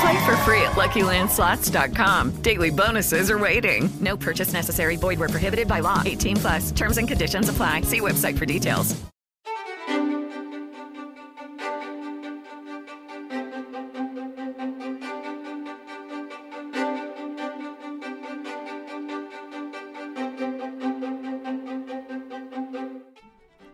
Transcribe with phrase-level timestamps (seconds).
[0.00, 2.42] Play for free at LuckyLandSlots.com.
[2.42, 3.88] Daily bonuses are waiting.
[4.00, 4.96] No purchase necessary.
[4.96, 6.02] Void where prohibited by law.
[6.04, 6.70] 18 plus.
[6.70, 7.82] Terms and conditions apply.
[7.82, 8.94] See website for details.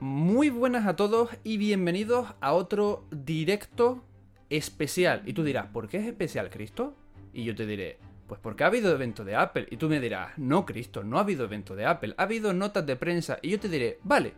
[0.01, 4.03] Muy buenas a todos y bienvenidos a otro directo
[4.51, 5.23] especial.
[5.27, 6.97] Y tú dirás, ¿por qué es especial, Cristo?
[7.33, 9.67] Y yo te diré, pues porque ha habido evento de Apple.
[9.71, 12.15] Y tú me dirás, no, Cristo, no ha habido evento de Apple.
[12.17, 13.39] Ha habido notas de prensa.
[13.43, 14.35] Y yo te diré, vale,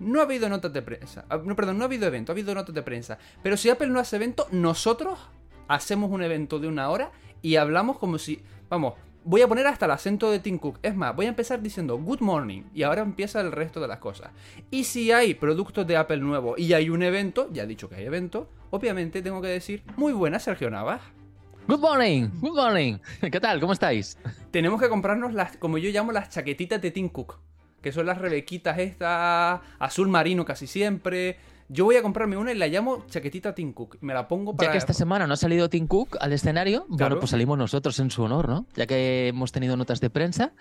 [0.00, 1.24] no ha habido notas de prensa.
[1.28, 3.18] Ah, No, perdón, no ha habido evento, ha habido notas de prensa.
[3.42, 5.18] Pero si Apple no hace evento, nosotros
[5.68, 8.94] hacemos un evento de una hora y hablamos como si, vamos,
[9.24, 10.78] voy a poner hasta el acento de Tim Cook.
[10.82, 13.98] Es más, voy a empezar diciendo good morning y ahora empieza el resto de las
[13.98, 14.30] cosas.
[14.70, 17.96] Y si hay productos de Apple nuevos y hay un evento, ya he dicho que
[17.96, 21.00] hay evento, obviamente tengo que decir muy buena Sergio Navas.
[21.68, 22.98] Good morning, good morning.
[23.20, 23.60] ¿Qué tal?
[23.60, 24.18] ¿Cómo estáis?
[24.50, 27.38] Tenemos que comprarnos las, como yo llamo, las chaquetitas de Tim Cook.
[27.80, 31.36] Que son las rebequitas estas, azul marino casi siempre.
[31.72, 33.96] Yo voy a comprarme una y la llamo chaquetita Tim Cook.
[34.02, 34.68] Me la pongo para...
[34.68, 36.96] Ya que esta semana no ha salido Tim Cook al escenario, Claro.
[36.98, 38.66] bueno, pues salimos nosotros en su honor, ¿no?
[38.76, 40.52] Ya que hemos tenido notas de prensa.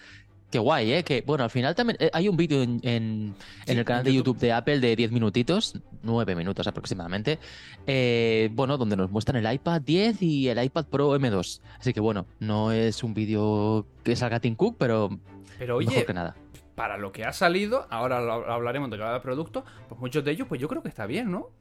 [0.50, 1.04] Qué guay, ¿eh?
[1.04, 3.34] Que, bueno, al final también eh, hay un vídeo en, en-
[3.66, 7.40] en el canal de YouTube de Apple de 10 minutitos, 9 minutos aproximadamente,
[7.88, 11.62] eh, bueno, donde nos muestran el iPad 10 y el iPad Pro M2.
[11.80, 15.10] Así que, bueno, no es un vídeo que salga Tim Cook, pero
[15.58, 16.36] Pero mejor que nada.
[16.81, 20.47] Para lo que ha salido, ahora lo- hablaremos de cada producto, pues muchos de ellos,
[20.47, 21.52] pues yo creo que está bien, ¿no?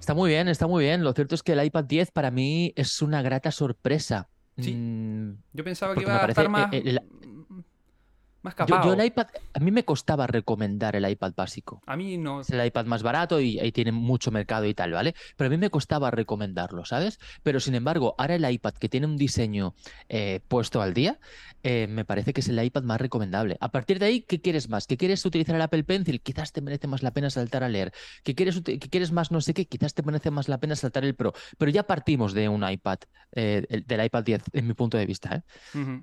[0.00, 1.04] Está muy bien, está muy bien.
[1.04, 4.28] Lo cierto es que el iPad 10 para mí es una grata sorpresa.
[4.58, 4.74] Sí.
[4.74, 7.00] Mm, Yo pensaba que iba a estar más, el-
[8.42, 8.84] más Yo, capado.
[8.84, 11.80] yo el iPad, a mí me costaba recomendar el iPad básico.
[11.86, 12.40] A mí no.
[12.40, 15.14] Es el iPad más barato y ahí tiene mucho mercado y tal, ¿vale?
[15.36, 17.18] Pero a mí me costaba recomendarlo, ¿sabes?
[17.42, 19.74] Pero sin embargo, ahora el iPad que tiene un diseño
[20.08, 21.18] eh, puesto al día,
[21.62, 23.56] eh, me parece que es el iPad más recomendable.
[23.60, 24.86] A partir de ahí, ¿qué quieres más?
[24.86, 26.20] ¿Que quieres utilizar el Apple Pencil?
[26.20, 27.92] Quizás te merece más la pena saltar a leer.
[28.24, 29.66] ¿Que quieres, que quieres más no sé qué?
[29.66, 31.32] Quizás te merece más la pena saltar el Pro.
[31.58, 32.98] Pero ya partimos de un iPad,
[33.32, 35.36] eh, el- del iPad 10, en mi punto de vista,
[35.74, 36.02] ¿eh?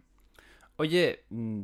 [0.77, 1.63] Oye, mm,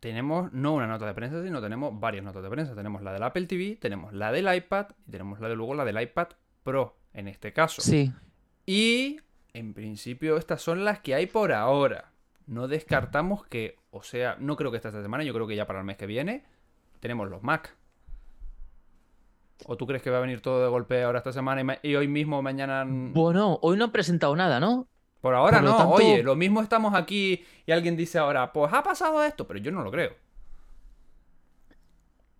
[0.00, 2.74] tenemos no una nota de prensa, sino tenemos varias notas de prensa.
[2.74, 5.84] Tenemos la del Apple TV, tenemos la del iPad y tenemos la de luego la
[5.84, 6.28] del iPad
[6.62, 7.80] Pro, en este caso.
[7.80, 8.12] Sí.
[8.66, 9.20] Y
[9.52, 12.12] en principio estas son las que hay por ahora.
[12.46, 15.80] No descartamos que, o sea, no creo que esta semana, yo creo que ya para
[15.80, 16.44] el mes que viene
[17.00, 17.76] tenemos los Mac.
[19.64, 21.96] ¿O tú crees que va a venir todo de golpe ahora esta semana y, y
[21.96, 22.84] hoy mismo, mañana...
[22.86, 24.86] Bueno, hoy no han presentado nada, ¿no?
[25.26, 28.52] Por ahora por lo no, tanto- oye, lo mismo estamos aquí y alguien dice ahora,
[28.52, 30.12] pues ha pasado esto, pero yo no lo creo.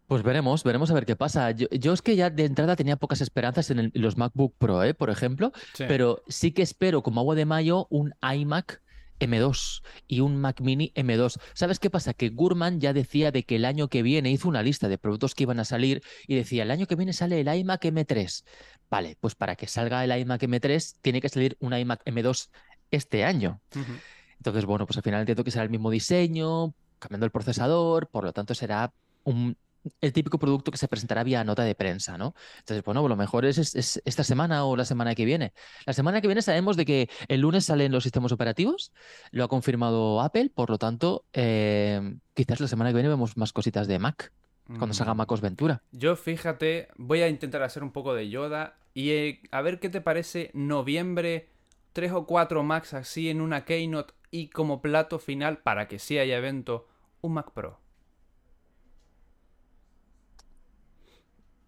[0.07, 1.51] Pues veremos, veremos a ver qué pasa.
[1.51, 4.55] Yo, yo es que ya de entrada tenía pocas esperanzas en, el- en los MacBook
[4.57, 4.95] Pro, ¿eh?
[4.95, 5.85] por ejemplo, Sí.
[5.89, 8.81] pero sí que espero como agua de mayo un iMac
[9.19, 11.41] M2 y un Mac Mini M2.
[11.55, 12.15] ¿Sabes qué pasa?
[12.15, 15.35] Que Gurman ya decía de que el año que viene hizo una lista de productos
[15.35, 18.45] que iban a salir y decía, el año que viene sale el iMac M3.
[18.89, 22.51] Vale, pues para que salga el iMac M3 tiene que salir un iMac M2
[22.91, 23.61] este año.
[24.39, 28.25] Entonces, bueno, pues al final entiendo que será el mismo diseño, cambiando el procesador, por
[28.25, 28.93] lo tanto será
[29.25, 29.57] un,
[30.01, 32.35] el típico producto que se presentará vía nota de prensa, ¿no?
[32.59, 35.53] Entonces, bueno, lo mejor es, es- es esta semana o la semana que viene.
[35.85, 38.93] La semana que viene sabemos de que el lunes salen los sistemas operativos,
[39.31, 43.53] lo ha confirmado Apple, por lo tanto, eh, quizás la semana que viene vemos más
[43.53, 44.33] cositas de Mac,
[44.67, 45.19] cuando salga Mm.
[45.19, 45.83] MacOS Ventura.
[45.93, 49.89] Yo fíjate, voy a intentar hacer un poco de Yoda y eh, a ver qué
[49.89, 51.49] te parece noviembre,
[51.97, 56.19] tres o cuatro Macs así en una Keynote y como plato final para que sí
[56.19, 56.87] haya evento,
[57.23, 57.81] un Mac Pro.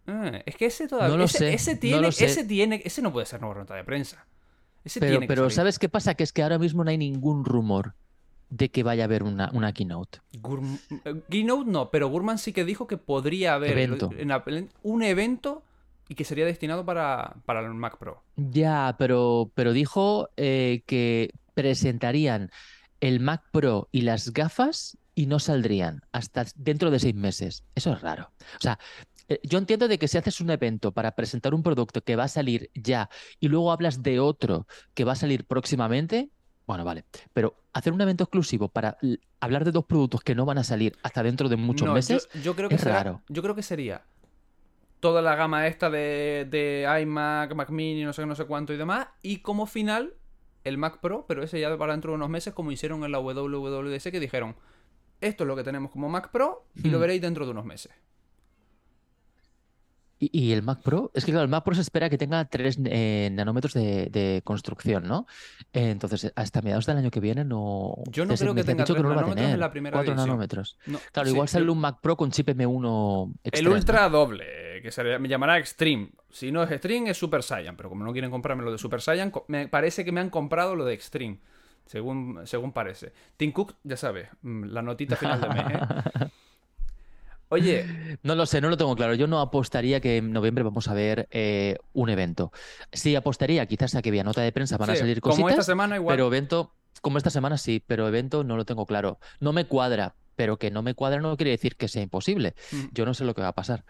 [0.07, 1.09] Ah, es que ese todavía.
[1.09, 2.25] No lo ese, sé, ese no tiene, lo sé.
[2.25, 4.25] ese tiene, ese no puede ser nueva nota de prensa.
[4.83, 5.55] Ese Pero, tiene pero salir.
[5.55, 6.13] ¿sabes qué pasa?
[6.13, 7.95] Que es que ahora mismo no hay ningún rumor.
[8.51, 10.19] de que vaya a haber una, una keynote.
[10.33, 14.09] Gurm- eh, Keynote no, pero Gurman sí que dijo que podría haber Evento.
[14.17, 15.63] en un evento
[16.09, 18.23] y que sería destinado para, para el Mac Pro.
[18.35, 22.49] Ya, pero, pero dijo eh, que presentarían
[22.99, 27.63] el Mac Pro y las gafas y no saldrían hasta dentro de seis meses.
[27.75, 28.31] Eso es raro.
[28.57, 28.79] O sea,
[29.27, 32.23] eh, yo entiendo de que si haces un evento para presentar un producto que va
[32.25, 33.09] a salir ya
[33.39, 34.65] y luego hablas de otro
[34.95, 36.29] que va a salir próximamente,
[36.65, 37.05] bueno, vale.
[37.33, 38.97] Pero hacer un evento exclusivo para
[39.39, 41.95] hablar de dos productos que no van a salir hasta dentro de muchos No, yo-
[41.95, 43.21] meses, yo, creo que es será- raro.
[43.29, 44.01] Yo creo que sería
[44.99, 48.73] toda la gama esta de, de iMac, Mac Mini, no sé qué, no sé cuánto
[48.73, 49.07] y demás.
[49.21, 50.13] Y como final,
[50.63, 53.19] el Mac Pro, pero ese ya para dentro de unos meses, como hicieron en la
[53.19, 54.55] WWDC, que dijeron,
[55.21, 57.01] esto es lo que tenemos como Mac Pro y lo Hmm.
[57.01, 57.91] veréis dentro de unos meses.
[60.21, 62.43] Y, y el Mac Pro, es que claro, el Mac Pro se espera que tenga
[62.43, 62.77] 3
[63.31, 65.25] nanómetros de, de construcción, ¿no?
[65.71, 67.95] Eh, entonces, hasta mediados del año que viene no...
[68.11, 69.71] Yo no creo que tenga dicho que 3 no lo va a nanómetros en la
[69.71, 70.27] primera 4 edición.
[70.27, 70.77] nanómetros.
[70.87, 73.67] No, Claro, sí, igual sale yo- un Mac Pro con chip M1 El.
[73.69, 76.09] Ultra doble, que se me llamará Extreme.
[76.29, 77.75] Si no es Extreme, es Super Saiyan.
[77.75, 80.75] Pero como no quieren comprarme lo de Super Saiyan, me parece que me han comprado
[80.75, 81.39] lo de Extreme.
[81.85, 83.13] Según, según parece.
[83.35, 86.29] Tim Cook, ya sabes, mm, la notita final de mes, ¿eh?
[87.49, 89.15] Oye, No lo sé, no lo tengo claro.
[89.15, 92.51] Yo no apostaría que en noviembre vamos a ver eh, un evento.
[92.93, 95.63] Sí apostaría quizás a que vía nota de prensa van a salir como cositas, esta
[95.63, 96.13] semana igual.
[96.13, 99.19] pero evento, como esta semana sí, pero evento no lo tengo claro.
[99.39, 102.53] No me cuadra, pero que no me cuadra no quiere decir que sea imposible.
[102.71, 102.83] Mm.
[102.91, 103.83] Yo no sé lo que va a pasar.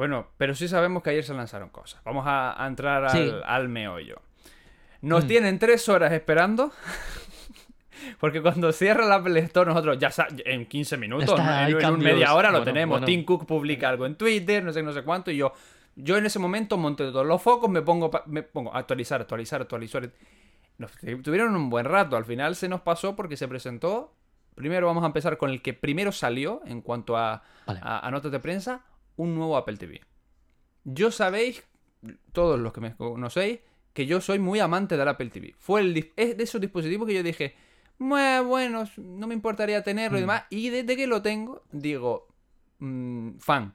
[0.00, 2.00] Bueno, pero sí sabemos que ayer se lanzaron cosas.
[2.04, 3.30] Vamos a, a entrar al, Sí.
[3.44, 4.22] al meollo.
[5.02, 5.28] Nos Mm.
[5.28, 6.72] tienen tres horas esperando.
[8.18, 10.10] Porque cuando cierra la Apple Store, nosotros ya
[10.46, 11.78] en 15 minutos, Está, ¿no?
[11.78, 12.94] en, en media hora lo tenemos.
[12.94, 13.04] bueno.
[13.06, 15.52] Tim Cook publica algo en Twitter, no sé, no sé cuánto, y yo,
[15.96, 19.60] yo en ese momento monté todos los focos, me pongo, me pongo a actualizar, actualizar,
[19.60, 20.08] actualizar.
[20.78, 20.92] Nos
[21.22, 22.16] tuvieron un buen rato.
[22.16, 24.14] Al final se nos pasó porque se presentó.
[24.54, 27.80] Primero vamos a empezar con el que primero salió en cuanto a, Vale.
[27.82, 28.80] a, a notas de prensa,
[29.20, 30.00] un nuevo Apple TV.
[30.84, 31.62] Yo sabéis,
[32.32, 33.60] todos los que me conocéis,
[33.92, 35.54] que yo soy muy amante del Apple TV.
[35.58, 37.54] Fue el, es de esos dispositivos que yo dije,
[37.98, 40.22] "Mue, bueno, no me importaría tenerlo y Mm.
[40.22, 40.44] demás.
[40.48, 42.28] Y desde que lo tengo, digo,
[42.78, 43.74] mm, fan.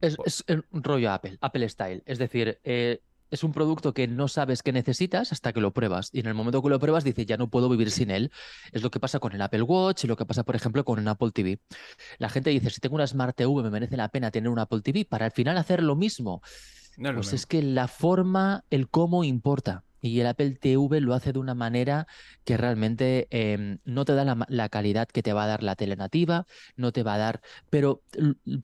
[0.00, 2.02] Es, es un rollo Apple, Apple Style.
[2.06, 3.00] Es decir, eh,
[3.34, 6.10] es un producto que no sabes que necesitas hasta que lo pruebas.
[6.12, 8.30] Y en el momento que lo pruebas, dices, ya no puedo vivir sin él.
[8.72, 10.98] Es lo que pasa con el Apple Watch y lo que pasa, por ejemplo, con
[10.98, 11.58] un Apple TV.
[12.18, 14.80] La gente dice, si tengo una Smart TV, me merece la pena tener un Apple
[14.80, 16.42] TV para al final hacer lo mismo.
[16.96, 19.84] No es Pues es que la forma, el cómo importa.
[20.00, 22.06] Y el Apple TV lo hace de una manera
[22.44, 25.76] que realmente em, no te da la, la calidad que te va a dar la
[25.76, 26.46] tele nativa,
[26.76, 27.40] no te va a dar,
[27.70, 28.02] pero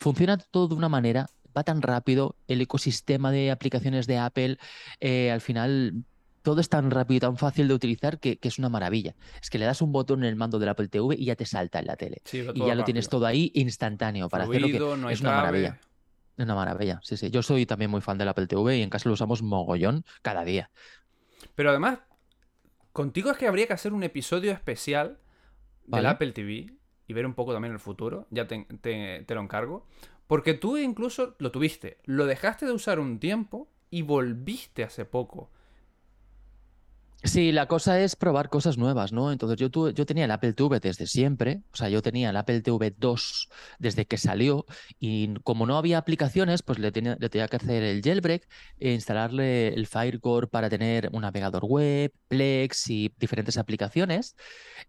[0.01, 4.59] funciona todo de una manera, va tan rápido, el ecosistema de aplicaciones de Apple,
[5.01, 6.05] eh, al final
[6.43, 9.15] todo es tan rápido y tan fácil de utilizar que, que es una maravilla.
[9.43, 11.45] Es que le das un botón en el mando del Apple TV y ya te
[11.45, 12.23] salta en la tele.
[12.25, 15.21] Sí, Y ya lo tienes todo ahí instantáneo para hacer lo que Fluido, no es
[15.21, 15.79] una maravilla.
[16.37, 17.31] Es una maravilla, sí, sí.
[17.31, 20.45] Yo soy también muy fan del Apple TV y en casa lo usamos mogollón cada
[20.45, 20.71] día.
[21.55, 21.99] Pero además,
[22.93, 25.19] contigo es que habría que hacer un episodio especial
[25.85, 26.09] del Vale.
[26.09, 26.73] Apple TV
[27.07, 28.27] y ver un poco también el futuro.
[28.31, 29.87] Ya te, te- te lo encargo.
[30.31, 35.51] Porque tú incluso lo tuviste, lo dejaste de usar un tiempo y volviste hace poco.
[37.23, 39.31] Sí, la cosa es probar cosas nuevas, ¿no?
[39.31, 42.37] Entonces yo, tuve- yo tenía el Apple TV desde siempre, o sea, yo tenía el
[42.39, 44.65] Apple TV 2 desde que salió
[44.99, 48.95] y como no había aplicaciones, pues le tenía, le tenía que hacer el jailbreak e
[48.95, 54.35] instalarle el Firecore para tener un navegador web, Plex y diferentes aplicaciones.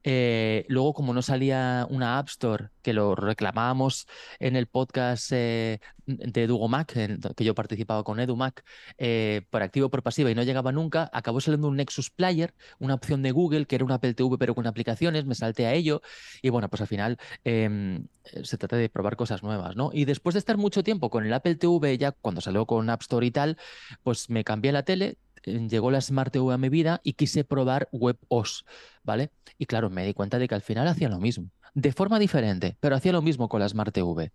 [0.04, 4.08] Eh, luego, como no salía una App Store, que lo reclamábamos
[4.40, 8.64] en el podcast eh, de EdugoMac, en- que yo participaba con EduMac,
[8.98, 12.94] eh, por activo por pasiva y no llegaba nunca, acabó saliendo un Nexus Player, una
[12.96, 16.02] opción de Google que era un Apple TV pero con aplicaciones, me salté a ello
[16.42, 19.92] y bueno, pues al final em, eh, se trata de probar cosas nuevas, ¿no?
[19.94, 23.02] Y después de estar mucho tiempo con el Apple TV, ya cuando salió con App
[23.02, 23.58] Store y tal,
[24.04, 27.44] pues me cambié la tele, eh, llegó la Smart TV a mi vida y quise
[27.44, 28.66] probar WebOS,
[29.04, 29.32] ¿vale?
[29.58, 32.78] Y claro, me di cuenta de que al final hacía lo mismo, de forma diferente,
[32.80, 34.32] pero hacía lo mismo con la Smart TV.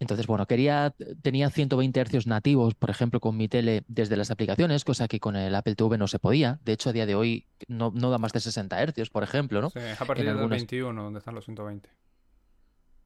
[0.00, 4.84] Entonces, bueno, quería, tenía 120 hercios nativos, por ejemplo, con mi tele desde las aplicaciones,
[4.84, 6.58] cosa que con el Apple TV no se podía.
[6.64, 9.60] De hecho, a día de hoy no, no da más de 60 hercios, por ejemplo,
[9.62, 9.70] ¿no?
[9.70, 11.88] Sí, es a partir En del algunas- 21 donde están los 120.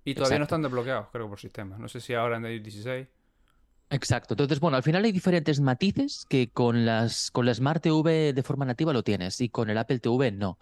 [0.05, 1.77] Y todavía no están desbloqueados, creo, por sistema.
[1.79, 3.07] No sé si ahora en el 16.
[3.91, 4.35] Exacto.
[4.35, 8.43] Entonces, bueno, al final hay diferentes matices que con las con la Smart TV de
[8.43, 10.59] forma nativa lo tienes y con el Apple TV no.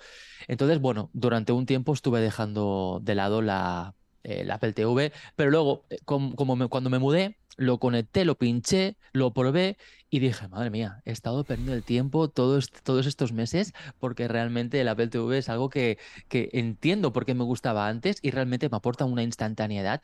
[0.46, 5.86] Entonces, bueno, durante un tiempo estuve dejando de lado la el Apple TV, pero luego,
[5.90, 9.76] eh, com- como, cuando me mudé, lo conecté, lo pinché, lo probé
[10.10, 14.80] y dije, madre mía, he estado perdiendo el tiempo todos, todos estos meses porque realmente
[14.80, 18.68] el Apple TV es algo que, que entiendo por qué me gustaba antes y realmente
[18.68, 20.02] me aporta una instantaneidad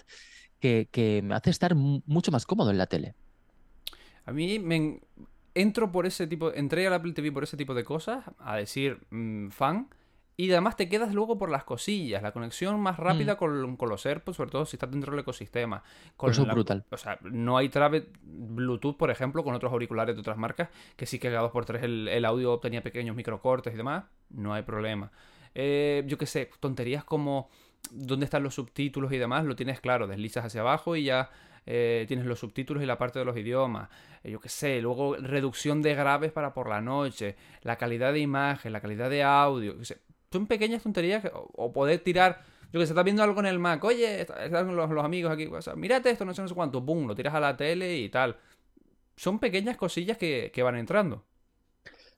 [0.62, 3.14] que, que me hace estar mu- mucho más cómodo en la tele.
[4.24, 5.00] A mí me en-
[5.54, 8.98] entro por ese tipo, entré al Apple TV por ese tipo de cosas, a decir
[9.10, 9.88] mm, fan,
[10.36, 14.06] y además te quedas luego por las cosillas, la conexión más rápida con, con los
[14.06, 15.82] AirPods, sobre todo si estás dentro del ecosistema.
[16.16, 16.84] Con Eso es la- brutal.
[16.90, 21.04] O sea, no hay trave Bluetooth, por ejemplo, con otros auriculares de otras marcas, que
[21.06, 25.10] sí que cada 2x3 el, el audio tenía pequeños microcortes y demás, no hay problema.
[25.54, 27.50] Eh, yo qué sé, tonterías como
[27.90, 31.30] dónde están los subtítulos y demás, lo tienes claro, deslizas hacia abajo y ya
[31.66, 33.88] eh, tienes los subtítulos y la parte de los idiomas.
[34.24, 38.20] Eh, yo qué sé, luego reducción de graves para por la noche, la calidad de
[38.20, 39.76] imagen, la calidad de audio.
[40.30, 42.42] Son pequeñas tonterías o, poder tirar.
[42.72, 45.46] Yo que sé, estás viendo algo en el Mac, oye, está- están los, amigos aquí,
[45.46, 48.08] o mírate esto, no sé, no sé cuánto, boom, lo tiras a la tele y
[48.08, 48.36] tal.
[49.16, 51.24] Son pequeñas cosillas que, que van entrando.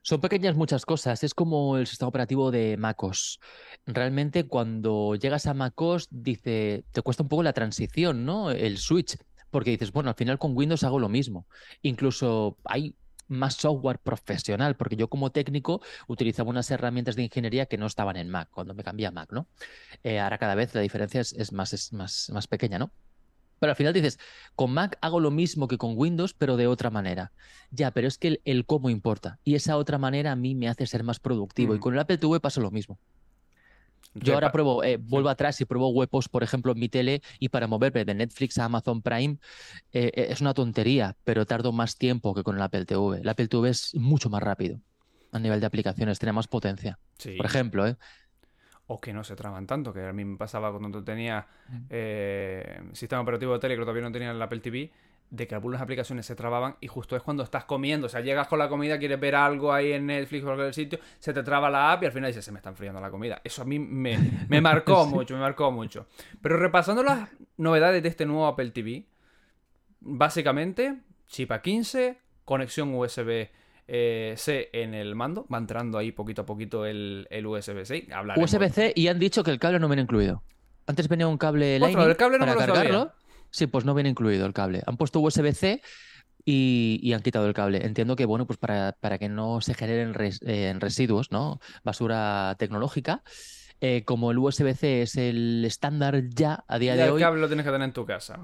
[0.07, 3.41] Son pequeñas muchas cosas, es como el sistema operativo de MacOS.
[3.87, 8.51] Realmente cuando llegas a MacOS dice, te cuesta un poco la transición, ¿no?
[8.51, 9.17] El switch,
[9.49, 11.47] porque dices, bueno, al final con Windows hago lo mismo.
[11.81, 12.95] Incluso hay
[13.29, 18.19] más software profesional, porque yo como técnico utilizaba unas herramientas de ingeniería que no estaban
[18.19, 19.49] en Mac cuando me cambié a Mac, ¿no?
[20.03, 22.91] Eh, ahora cada vez la diferencia es, es más, es más, más pequeña, ¿no?
[23.65, 24.19] Pero al final dices,
[24.55, 27.33] con Mac hago lo mismo que con Windows, pero de otra manera.
[27.71, 29.39] Ya, pero es que el, el cómo importa.
[29.43, 31.75] Y esa otra manera a mí me hace ser más productivo.
[31.75, 31.81] Y Mm.
[31.81, 32.99] con el Apple TV pasa lo mismo.
[34.13, 37.49] Yo ahora pruebo, eh, vuelvo atrás y pruebo huepos, por ejemplo, en mi tele y
[37.49, 39.39] para moverme de Netflix a Amazon Prime
[39.93, 43.21] eh, eh, es una tontería, pero tardo más tiempo que con el Apple TV.
[43.23, 44.79] El Apple TV es mucho más rápido
[45.33, 46.99] a nivel de aplicaciones, tiene más potencia.
[47.19, 47.31] Sí.
[47.37, 47.97] Por ejemplo, ¿eh?
[48.87, 51.77] O que no se traban tanto, que a mí me pasaba cuando tenía Mm.
[51.91, 54.91] eh, sistema operativo de tele, que todavía no tenía el Apple TV,
[55.31, 58.07] de que algunas aplicaciones se trababan y justo es cuando estás comiendo.
[58.07, 60.75] O sea, llegas con la comida, quieres ver algo ahí en Netflix o en cualquier
[60.75, 63.11] sitio, se te traba la app y al final dices, se me está enfriando la
[63.11, 63.41] comida.
[63.43, 66.07] Eso a mí me, me marcó mucho, me marcó mucho.
[66.43, 69.07] Pero repasando las novedades de este nuevo Apple TV,
[70.01, 73.49] básicamente, chip A15, conexión USB.
[73.87, 78.07] Eh, C en el mando, va entrando ahí poquito a poquito el, el USB-C.
[78.37, 80.43] USB-C y han dicho que el cable no viene incluido.
[80.87, 82.75] Antes venía un cable Lightning el cable no para lo sabía.
[82.75, 83.13] cargarlo.
[83.51, 84.83] Sí, pues no viene incluido el cable.
[84.87, 85.81] Han puesto USB-C
[86.45, 87.85] y, y han quitado el cable.
[87.87, 91.61] Entiendo que, bueno, pues para, para que no se generen res- eh, residuos, ¿no?
[91.85, 93.23] Basura tecnológica.
[93.81, 97.49] Eh, como el USB-C es el estándar ya a día de el hoy, cable lo
[97.49, 98.39] tienes que tener en tu casa.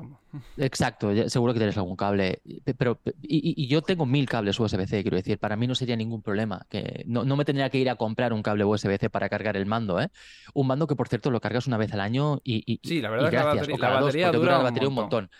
[0.56, 2.40] Exacto, seguro que tienes algún cable.
[2.64, 5.74] Pe- Pero, pe- y, y- yo tengo mil cables USB-C, quiero decir, para mí no
[5.74, 6.66] sería ningún problema.
[6.68, 9.66] Que no, no me tendría que ir a comprar un cable USB-C para cargar el
[9.66, 10.08] mando, ¿eh?
[10.54, 13.10] Un mando que, por cierto, lo cargas una vez al año y, y- Sí, la
[13.10, 15.22] verdad es que la batería- la batería dura la un batería un montón.
[15.24, 15.38] montón.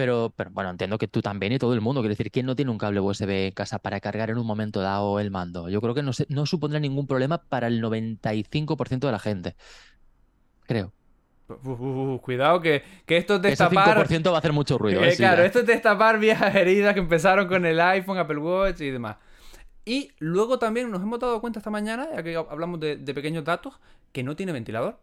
[0.00, 2.00] Pero, pero bueno, entiendo que tú también y todo el mundo.
[2.00, 4.80] Quiero decir, ¿quién no tiene un cable USB en casa para cargar en un momento
[4.80, 5.68] dado el mando?
[5.68, 9.56] Yo creo que no, se- no supondrá ningún problema para el 95% de la gente.
[10.66, 10.92] Creo.
[11.48, 13.68] Uf, uf, uf, cuidado que, que esto es Ese destapar.
[13.68, 15.00] 5% va a hacer mucho ruido.
[15.04, 15.16] Eh, ¿eh?
[15.16, 15.46] Sí, claro, ya.
[15.46, 19.16] esto es destapar viejas heridas que empezaron con el iPhone, Apple Watch y demás.
[19.84, 23.44] Y luego también nos hemos dado cuenta esta mañana, ya que hablamos de, de pequeños
[23.44, 23.80] datos,
[24.12, 25.00] que no tiene ventilador.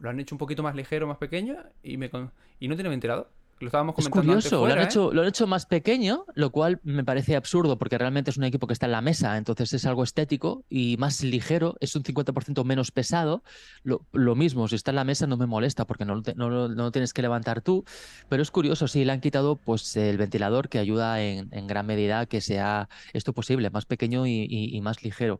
[0.00, 2.90] Lo han hecho un poquito más ligero, más pequeño y, me con- y no tiene
[2.90, 3.30] ventilador.
[3.60, 4.84] Lo estábamos Es comentando antes curioso, lo, fuera, han ¿eh?
[4.90, 8.44] hecho, lo han hecho más pequeño, lo cual me parece absurdo porque realmente es un
[8.44, 12.02] equipo que está en la mesa, entonces es algo estético y más ligero, es un
[12.02, 13.42] 50% menos pesado.
[13.82, 16.90] Lo, lo mismo, si está en la mesa no me molesta porque no no no
[16.90, 17.84] tienes que levantar tú,
[18.30, 21.84] pero es curioso, sí, le han quitado pues el ventilador que ayuda en, en gran
[21.84, 25.38] medida a que sea esto posible, más pequeño y, y- y más ligero.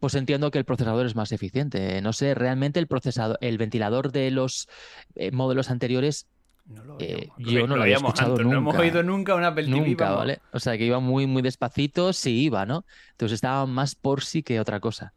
[0.00, 2.02] Pues entiendo que el procesador es más eficiente.
[2.02, 4.68] No sé, realmente el procesador, el ventilador de los
[5.14, 6.26] eh, modelos anteriores
[6.66, 8.78] No lo eh, yo no lo había escuchado antes, No hemos nunca.
[8.80, 9.76] oído nunca una Apple TV.
[9.80, 10.18] Nunca, vamos.
[10.20, 10.40] ¿vale?
[10.52, 12.86] O sea, que iba muy, muy despacito, sí iba, ¿no?
[13.10, 15.12] Entonces estaba más por sí que otra cosa.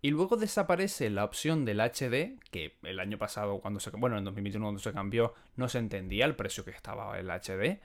[0.00, 4.24] Y luego desaparece la opción del HD, que el año pasado, cuando se, bueno, en
[4.24, 7.80] 2021 cuando se cambió, no se entendía el precio que estaba el HD.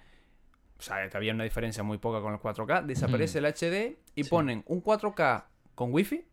[0.80, 2.86] O sea, que había una diferencia muy poca con el 4K.
[2.86, 4.30] Desaparece el HD y Sí.
[4.30, 6.26] ponen un 4K con Wi-Fi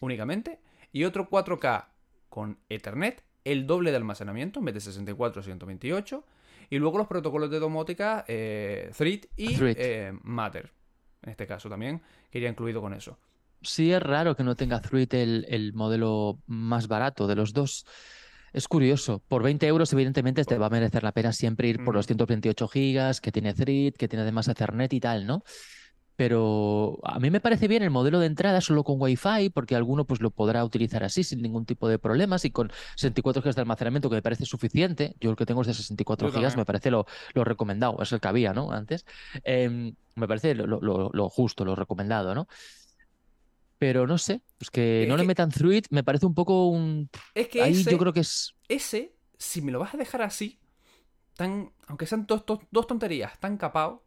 [0.00, 0.60] únicamente
[0.92, 1.86] y otro 4K
[2.28, 6.24] con Ethernet, el doble de almacenamiento en vez de 64 128.
[6.70, 9.76] Y luego los protocolos de domótica eh, Thread y Thread.
[9.78, 10.72] eh, Matter.
[11.22, 13.18] En este caso también, que iría incluido con eso.
[13.60, 17.84] Sí es raro que no tenga Thread el, el modelo más barato de los dos.
[18.52, 19.22] Es curioso.
[19.28, 22.68] Por 20 euros, evidentemente, te va a merecer la pena siempre ir por los 128
[22.68, 25.42] gigas, que tiene Thread, que tiene además Ethernet y tal, ¿no?
[26.24, 30.04] Pero a mí me parece bien el modelo de entrada solo con Wi-Fi, porque alguno
[30.04, 33.60] pues lo podrá utilizar así sin ningún tipo de problemas y con 64 GB de
[33.62, 35.16] almacenamiento que me parece suficiente.
[35.20, 38.12] Yo el que tengo es de 64 Yo GB, me parece lo, lo recomendado, es
[38.12, 38.70] el que había, ¿no?
[38.70, 39.04] Antes.
[39.42, 42.46] Em, me parece lo, lo- lo justo, lo recomendado, ¿no?
[43.80, 47.10] Pero no sé, pues que Es no le metan Thruit me parece un poco un...
[47.34, 48.54] Es que Ahí ese, yo creo que es...
[48.68, 50.60] ese, si me lo vas a dejar así,
[51.36, 54.04] tan, aunque sean dos, dos- dos tonterías, tan capao,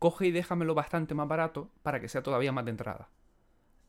[0.00, 3.10] coge y déjamelo bastante más barato para que sea todavía más de entrada.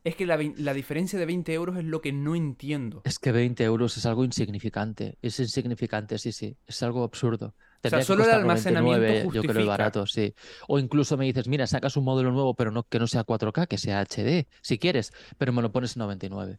[0.04, 3.02] Es que la, diferencia de 20 euros es lo que no entiendo.
[3.06, 5.18] Es que 20 euros es algo insignificante.
[5.22, 6.58] Es insignificante, sí, sí.
[6.66, 7.54] Es algo absurdo.
[7.82, 9.70] Tendría que solo el almacenamiento 99, yo creo, el justifica.
[9.70, 10.34] barato, sí.
[10.68, 13.68] O incluso me dices, mira, sacas un modelo nuevo, pero no que no sea 4K,
[13.68, 16.58] que sea HD, si quieres, pero me lo pones en 99.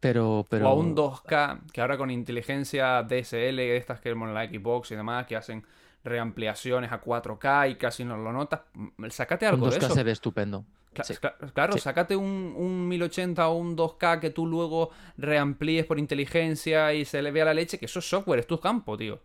[0.00, 0.66] Pero, pero...
[0.66, 4.96] O a un 2K, que ahora con inteligencia DSL, estas que en la Xbox y
[4.96, 5.64] demás, que hacen
[6.04, 9.94] reampliaciones a 4K y casi no lo notas, mm, sácate algo de 2K eso.
[9.94, 10.64] se ve estupendo.
[10.94, 11.14] Cla- Sí.
[11.14, 11.80] cla- Claro, Sí.
[11.80, 17.20] sácate un, un 1080 o un 2K que tú luego reamplíes por inteligencia y se
[17.22, 19.18] le vea la leche, que eso es software, es tu campo, tío.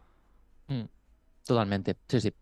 [0.68, 0.84] Mm,
[1.46, 2.34] Totalmente, sí, sí.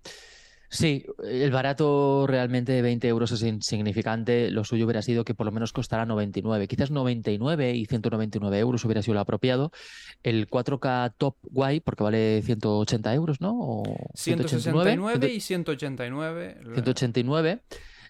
[0.70, 4.52] Sí, el barato realmente de 20 euros es insignificante.
[4.52, 6.68] Lo suyo hubiera sido que por lo menos costara 99.
[6.68, 9.72] Quizás 99 y 199 euros hubiera sido lo apropiado.
[10.24, 13.58] El 4K top guay, porque vale 180 euros, ¿no?
[13.58, 13.84] O
[14.16, 16.58] 169 y 189.
[16.74, 17.62] 189.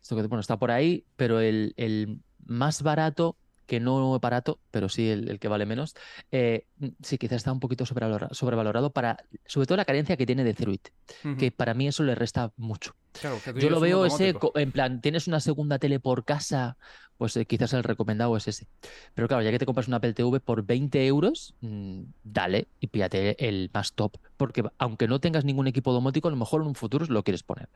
[0.02, 3.38] Esto que bueno, está por ahí, pero el, el más barato,
[3.68, 5.94] que no barato, pero sí el, el que vale menos,
[6.32, 6.66] eh,
[7.04, 10.54] sí, quizás está un poquito sobrevalora- sobrevalorado para, sobre todo la carencia que tiene de
[10.56, 10.88] Ceruit,
[11.24, 11.38] Ujú.
[11.38, 12.96] que para mí eso le resta mucho.
[13.20, 16.78] Claro, que Yo lo veo ese, en plan, tienes una segunda tele por casa,
[17.18, 18.68] pues eh, quizás el recomendado es ese.
[19.16, 22.88] Pero claro, ya que te compras una Apple TV por 20 euros, mm, dale y
[22.88, 26.68] píllate el más top, porque aunque no tengas ningún equipo domótico, a lo mejor en
[26.68, 27.70] un futuro lo quieres poner.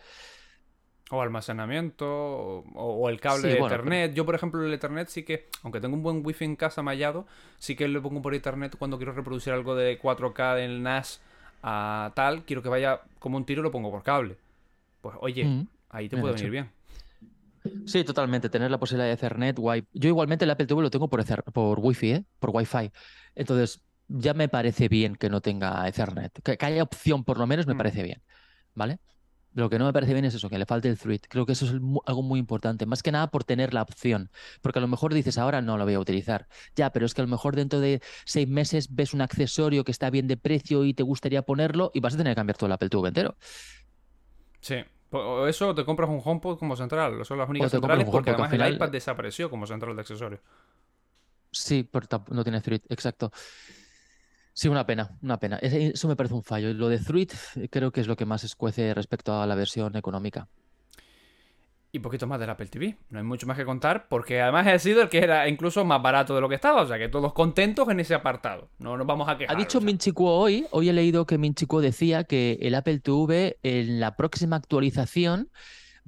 [1.12, 4.14] O almacenamiento, o, o el cable Sí, de bueno, Ethernet.
[4.14, 7.26] Yo, por ejemplo, el Ethernet sí que, aunque tengo un buen wifi en casa mallado,
[7.60, 11.22] sí que lo pongo por Ethernet cuando quiero reproducir algo de 4K del NAS
[11.64, 14.38] a tal, quiero que vaya como un tiro, lo pongo por cable.
[15.02, 16.70] Pues oye, Mm, ahí te puede venir bien.
[17.86, 18.50] Sí, totalmente.
[18.50, 21.44] Tener la posibilidad de Ethernet, Wi- Yo igualmente el Apple TV lo tengo por, Ether-
[21.52, 22.26] por Wi-Fi, ¿eh?
[22.40, 22.92] Por Wi-Fi.
[23.36, 26.32] Entonces, ya me parece bien que no tenga Ethernet.
[26.44, 27.78] Que, que haya opción, por lo menos, me Mm.
[27.78, 28.22] parece bien.
[28.74, 29.00] ¿Vale?
[29.54, 31.22] Lo que no me parece bien es eso, que le falte el Thread.
[31.28, 31.74] Creo que eso es
[32.06, 32.86] algo muy importante.
[32.86, 34.30] Más que nada por tener la opción.
[34.62, 36.48] Porque a lo mejor dices, ahora no lo voy a utilizar.
[36.76, 39.92] Ya, pero es que a lo mejor dentro de seis meses ves un accesorio que
[39.92, 42.68] está bien de precio y te gustaría ponerlo y vas a tener que cambiar todo
[42.68, 43.36] el Apple TV entero.
[44.62, 44.78] Sí.
[45.10, 47.26] O eso o te compras un HomePod como central.
[47.26, 50.40] Son las únicas te centrales porque HomePod, además el iPad desapareció como central de accesorios.
[51.52, 53.34] Sí, pero no tiene Thread, exacto.
[54.54, 55.58] Sí, una pena, una pena.
[55.62, 56.74] Eso me parece un fallo.
[56.74, 59.96] Lo de Thread eh, creo que es lo que más escuece respecto a la versión
[59.96, 60.48] económica.
[61.94, 62.98] Y poquito más del Apple TV.
[63.10, 66.02] No hay mucho más que contar porque además ha sido el que era incluso más
[66.02, 66.82] barato de lo que estaba.
[66.82, 68.70] O sea que todos contentos en ese apartado.
[68.80, 69.56] No nos vamos a quejar.
[69.56, 70.14] Ha dicho o sea.
[70.16, 74.16] Hoy, hoy he leído que Min Chi Kuo decía que el Apple TV en la
[74.16, 75.50] próxima actualización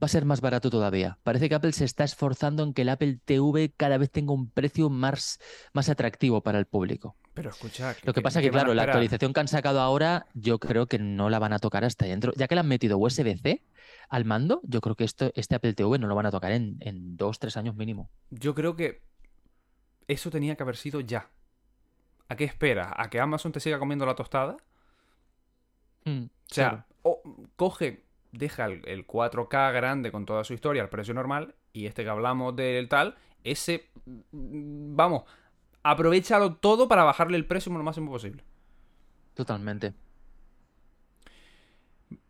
[0.01, 1.17] va a ser más barato todavía.
[1.23, 4.49] Parece que Apple se está esforzando en que el Apple TV cada vez tenga un
[4.49, 5.39] precio más,
[5.73, 7.17] más atractivo para el público.
[7.33, 7.95] Pero escucha.
[8.03, 10.99] Lo que pasa es que, claro, la actualización que han sacado ahora, yo creo que
[10.99, 12.31] no la van a tocar hasta dentro.
[12.35, 13.63] Ya que le han metido USB-C
[14.09, 16.77] al mando, yo creo que esto, este Apple TV no lo van a tocar en,
[16.81, 18.09] en dos, tres años mínimo.
[18.29, 19.01] Yo creo que
[20.07, 21.29] eso tenía que haber sido ya.
[22.29, 22.91] ¿A qué esperas?
[22.95, 24.57] ¿A que Amazon te siga comiendo la tostada?
[26.05, 26.85] Mm, O sea, claro.
[27.01, 27.21] o
[27.55, 32.03] coge, deja el, el 4K grande con toda su historia al precio normal y este
[32.03, 35.23] que hablamos del tal, ese, mm, vamos,
[35.83, 38.43] aprovechalo todo para bajarle el precio lo máximo posible.
[39.33, 39.93] totalmente.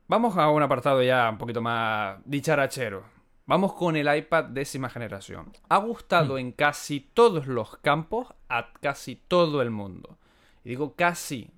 [0.07, 3.03] Vamos a un apartado ya un poquito más dicharachero.
[3.45, 5.51] Vamos con el iPad décima generación.
[5.69, 10.17] Ha gustado en casi todos los campos a casi todo el mundo.
[10.63, 11.51] Y digo casi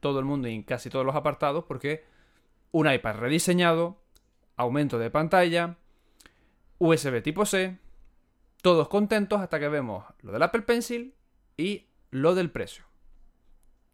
[0.00, 2.04] todo el mundo y en casi todos los apartados porque
[2.70, 3.98] un iPad rediseñado,
[4.56, 5.76] aumento de pantalla,
[6.78, 7.78] USB tipo C,
[8.62, 11.14] todos contentos hasta que vemos lo del Apple Pencil
[11.60, 12.84] y lo del precio.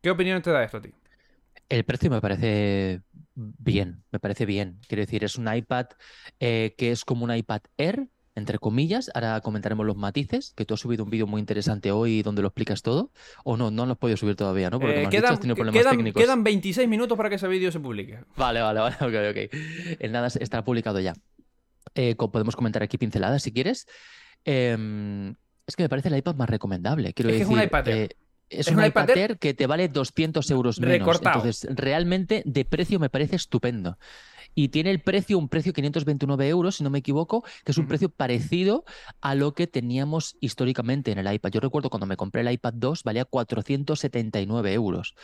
[0.00, 0.90] ¿Qué opinión te da esto a ti?
[1.68, 3.02] El precio me parece
[3.34, 4.78] bien, me parece bien.
[4.88, 5.86] Quiero decir, es un iPad
[6.38, 9.10] eh, que es como un iPad Air, entre comillas.
[9.14, 12.48] Ahora comentaremos los matices, que tú has subido un vídeo muy interesante hoy donde lo
[12.48, 13.10] explicas todo.
[13.42, 14.78] O no, no lo has podido subir todavía, ¿no?
[14.78, 16.22] Porque Eh, dicho, quedan, has tenido problemas quedan- técnicos.
[16.22, 18.20] quedan 26 minutos para que ese vídeo se publique.
[18.36, 19.96] Vale, vale, vale, ok, ok.
[19.98, 21.14] El nada estará publicado ya.
[21.96, 23.86] Eh, podemos comentar aquí pinceladas si quieres.
[24.44, 25.34] Em,
[25.66, 27.12] es que me parece el iPad más recomendable.
[27.12, 27.96] Quiero Es que es un decir, iPad Air.
[27.98, 28.08] eh,
[28.48, 30.98] Es, Es un un iPad Air que te vale 200 euros menos.
[30.98, 31.38] Recortado.
[31.40, 33.98] Entonces, realmente de precio me parece estupendo.
[34.58, 37.86] Y tiene el precio, un precio 529 euros, si no me equivoco, que es un
[37.86, 38.84] precio parecido
[39.20, 41.50] a lo que teníamos históricamente en el iPad.
[41.50, 45.14] Yo recuerdo cuando me compré el iPad 2 valía 479 euros.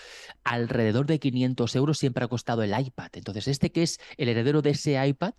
[0.44, 3.08] Alrededor de 500 euros siempre ha costado el iPad.
[3.14, 5.32] Entonces, este que es el heredero de ese iPad,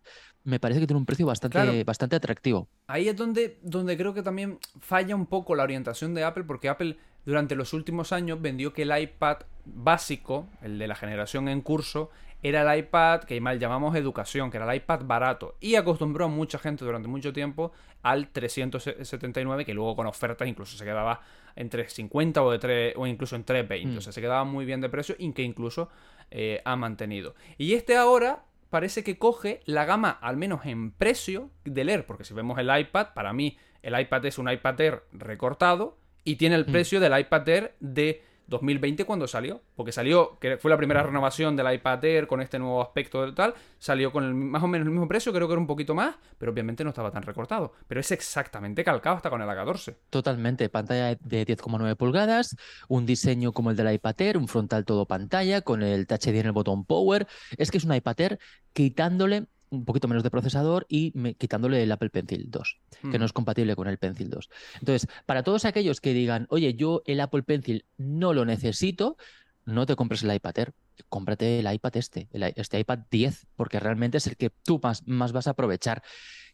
[0.43, 1.85] me parece que tiene un precio bastante, Claro.
[1.85, 2.67] bastante atractivo.
[2.87, 6.67] Ahí es donde, donde creo que también falla un poco la orientación de Apple, porque
[6.67, 11.61] Apple durante los últimos años vendió que el iPad básico, el de la generación en
[11.61, 12.09] curso,
[12.43, 15.55] era el iPad que mal llamamos educación, que era el iPad barato.
[15.59, 17.71] Y acostumbró a mucha gente durante mucho tiempo
[18.03, 21.21] al 379, que luego con ofertas incluso se quedaba
[21.55, 23.95] en 350 o, de 3, o incluso en 320.
[23.95, 23.97] Mm.
[23.97, 25.89] O sea, se quedaba muy bien de precio y que incluso
[26.31, 27.35] eh, ha mantenido.
[27.57, 32.05] Y este ahora parece que coge la gama, al menos en precio, del Air.
[32.05, 36.35] Porque si vemos el iPad, para mí el iPad es un iPad Air recortado y
[36.37, 36.71] tiene el Mm.
[36.71, 38.23] precio del iPad Air de
[38.53, 39.61] 2020 cuando salió.
[39.75, 43.35] Porque salió, que fue la primera renovación del iPad Air con este nuevo aspecto del
[43.35, 45.93] tal, salió con el, más o menos el mismo precio, creo que era un poquito
[45.93, 47.73] más, pero obviamente no estaba tan recortado.
[47.87, 49.95] Pero es exactamente calcado hasta con el A14.
[50.09, 52.55] Totalmente, pantalla de 10,9 pulgadas,
[52.87, 56.37] un diseño como el del iPad Air, un frontal todo pantalla, con el Touch ID
[56.37, 57.27] en el botón Power.
[57.57, 58.39] Es que es un iPad Air
[58.73, 63.23] quitándole un poquito menos de procesador y me- quitándole el Apple Pencil 2, que no
[63.23, 63.25] Mm.
[63.25, 64.49] es compatible con el Pencil 2.
[64.79, 69.17] Entonces, para todos aquellos que digan, oye, yo el Apple Pencil no lo necesito,
[69.65, 70.73] no te compres el iPad Air,
[71.09, 75.07] cómprate el iPad este, el este iPad 10, porque realmente es el que tú más,
[75.07, 76.03] más vas a aprovechar.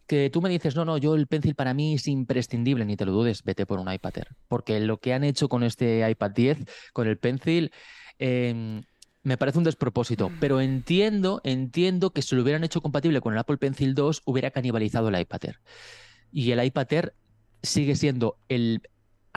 [0.08, 3.06] Que tú me dices, no, no, yo el Pencil para mí es imprescindible, ni te
[3.06, 4.28] lo dudes, vete por un iPad Air.
[4.48, 6.58] Porque lo que han hecho con este iPad 10,
[6.94, 7.72] con el Pencil,
[8.18, 8.82] em,
[9.30, 10.32] me parece un despropósito.
[10.40, 14.50] Pero entiendo, entiendo que si lo hubieran hecho compatible con el Apple Pencil 2, hubiera
[14.50, 15.60] canibalizado el iPad Air.
[16.32, 17.14] Y el iPad Air
[17.62, 18.82] sigue siendo el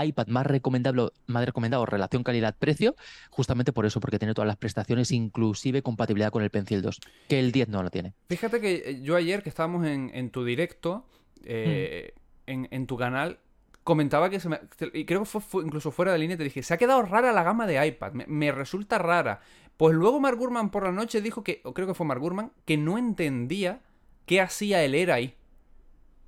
[0.03, 2.97] iPad más recomendable, más recomendado relación calidad-precio,
[3.29, 7.39] justamente por eso, porque tiene todas las prestaciones, inclusive compatibilidad con el Pencil 2, que
[7.39, 8.15] el 10 no lo tiene.
[8.31, 11.05] Fíjate que eh, yo ayer que estábamos en, en tu directo,
[11.45, 12.15] eh,
[12.47, 13.41] en, en tu canal,
[13.85, 14.61] comentaba que se me...
[14.93, 17.33] Y creo que fue, fue incluso fuera de línea, te dije, se ha quedado rara
[17.33, 19.41] la gama de iPad, me, me resulta rara.
[19.77, 22.53] Pues luego Mark Gurman por la noche dijo que, o creo que fue Mark Gurman,
[22.65, 23.81] que no entendía
[24.27, 25.35] qué hacía el Air ahí.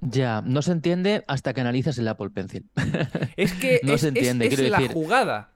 [0.00, 2.68] Ya, no se entiende hasta que analizas el Apple Pencil.
[3.37, 4.92] Es que No es, se es- entiende, es quiero la decir.
[4.92, 5.52] jugada.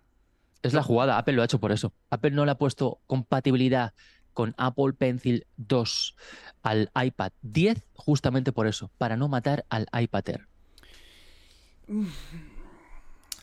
[0.63, 1.93] Es la jugada, Apple lo ha hecho por eso.
[2.11, 3.95] Apple no le ha puesto compatibilidad
[4.33, 6.17] con Apple Pencil 2
[6.63, 10.49] al iPad 10 justamente por eso, para no matar al iPad Air.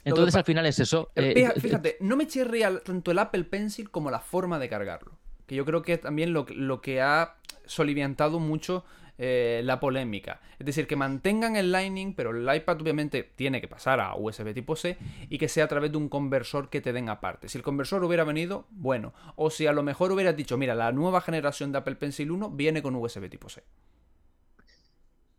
[0.09, 1.11] Entonces al final es eso.
[1.15, 4.69] eh, Fija- eh, Fíjate, no me chirría tanto el Apple Pencil como la forma de
[4.69, 5.17] cargarlo.
[5.47, 8.85] Que yo creo que es también lo, lo que ha soliviantado mucho
[9.17, 10.41] eh, la polémica.
[10.59, 14.53] Es decir, que mantengan el Lightning, pero el iPad obviamente tiene que pasar a USB
[14.53, 14.97] tipo C
[15.29, 17.47] y que sea a través de un conversor que te den aparte.
[17.47, 19.13] Si el conversor hubiera venido, bueno.
[19.35, 22.49] O si a lo mejor hubieras dicho, mira, la nueva generación de Apple Pencil 1
[22.51, 23.63] viene con USB tipo C.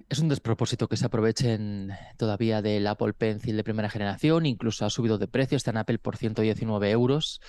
[0.08, 4.90] Es un despropósito que se aprovechen todavía del Apple Pencil de primera generación, incluso ha
[4.90, 7.40] subido de precio, está en Apple por 119 euros.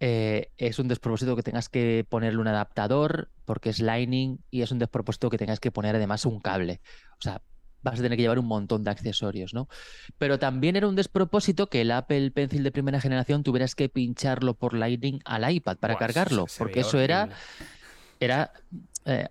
[0.00, 4.70] Eh, es un despropósito que tengas que ponerle un adaptador porque es Lightning y es
[4.70, 6.80] un despropósito que tengas que poner además un cable.
[7.18, 7.40] O sea,
[7.82, 9.68] vas a tener que llevar un montón de accesorios, ¿no?
[10.18, 14.54] Pero también era un despropósito que el Apple Pencil de primera generación tuvieras que pincharlo
[14.54, 17.30] por Lightning al iPad para Buah, cargarlo, porque eso era,
[18.20, 18.52] era
[19.04, 19.28] eh,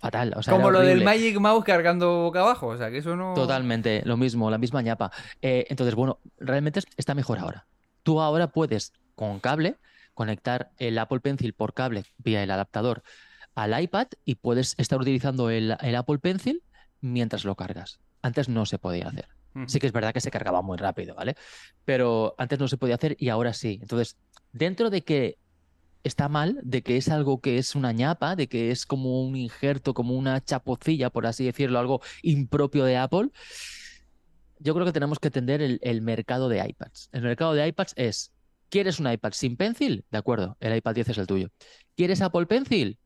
[0.00, 0.32] fatal.
[0.36, 1.04] O sea, Como lo del.
[1.04, 2.68] Magic Mouse cargando boca abajo.
[2.68, 3.34] O sea, que eso no.
[3.34, 5.10] Totalmente, lo mismo, la misma ñapa.
[5.42, 7.66] Eh, entonces, bueno, realmente es- está mejor ahora.
[8.02, 9.76] Tú ahora puedes, con cable,
[10.14, 13.02] conectar el Apple Pencil por cable vía el adaptador
[13.54, 16.62] al iPad y puedes estar utilizando el, el Apple Pencil
[17.00, 18.00] mientras lo cargas.
[18.22, 19.28] Antes no se podía hacer.
[19.66, 21.34] Sí que es verdad que se cargaba muy rápido, ¿vale?
[21.84, 23.78] Pero antes no se podía hacer y ahora sí.
[23.82, 24.16] Entonces,
[24.52, 25.38] dentro de que
[26.04, 29.36] está mal, de que es algo que es una ñapa, de que es como un
[29.36, 33.30] injerto, como una chapocilla, por así decirlo, algo impropio de Apple,
[34.58, 37.08] yo creo que tenemos que entender el, el mercado de iPads.
[37.12, 38.32] El mercado de iPads es,
[38.68, 40.04] ¿quieres un iPad sin Pencil?
[40.10, 41.48] De acuerdo, el iPad 10 es el tuyo.
[41.96, 42.98] ¿Quieres Apple Pencil?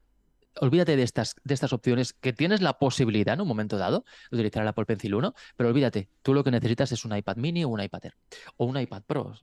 [0.61, 4.37] Olvídate de estas, de estas opciones que tienes la posibilidad en un momento dado de
[4.37, 7.65] utilizar el Apple Pencil 1, pero olvídate, tú lo que necesitas es un iPad mini
[7.65, 8.15] o un iPad Air
[8.57, 9.35] o un iPad Pro.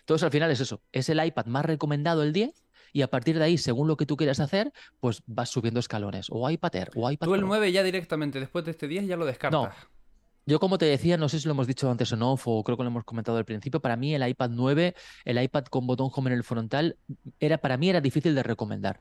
[0.00, 3.38] Entonces al final es eso, es el iPad más recomendado el 10 y a partir
[3.38, 6.90] de ahí, según lo que tú quieras hacer, pues vas subiendo escalones, o iPad Air
[6.94, 7.48] o iPad Tú el Pro.
[7.48, 9.74] 9 ya directamente después de este 10 ya lo descartas.
[10.46, 12.78] Yo como te decía, no sé si lo hemos dicho antes en off o creo
[12.78, 14.94] que lo hemos comentado al principio, para mí el iPad 9,
[15.26, 16.96] el iPad con botón home en el frontal,
[17.38, 19.00] era, para mí era difícil de recomendar.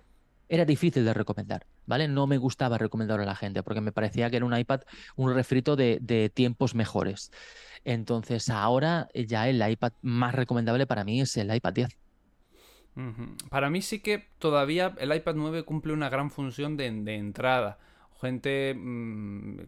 [0.50, 2.08] era difícil de recomendar, ¿vale?
[2.08, 4.82] No me gustaba recomendarlo a la gente porque me parecía que era un iPad
[5.16, 7.32] un refrito de, de tiempos mejores.
[7.86, 11.98] Entonces ahora ya el iPad más recomendable para mí es el iPad 10.
[13.50, 17.78] Para mí sí que todavía el iPad 9 cumple una gran función de, entrada.
[18.20, 19.60] Gente, mm,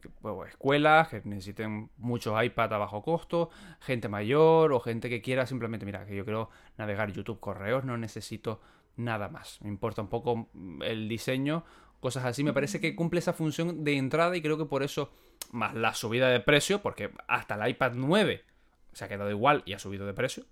[0.47, 5.85] escuelas que necesiten muchos iPad a bajo costo, gente mayor o gente que quiera simplemente,
[5.85, 8.61] mira, que yo quiero navegar YouTube, correos, no necesito
[8.95, 9.61] nada más.
[9.61, 11.63] Me importa un poco mm, el diseño,
[11.99, 12.43] cosas así.
[12.43, 15.11] Me parece que cumple esa función de entrada y creo que por eso,
[15.51, 18.43] más la subida de precio, porque hasta el iPad 9
[18.93, 20.45] se ha quedado igual y ha subido de precio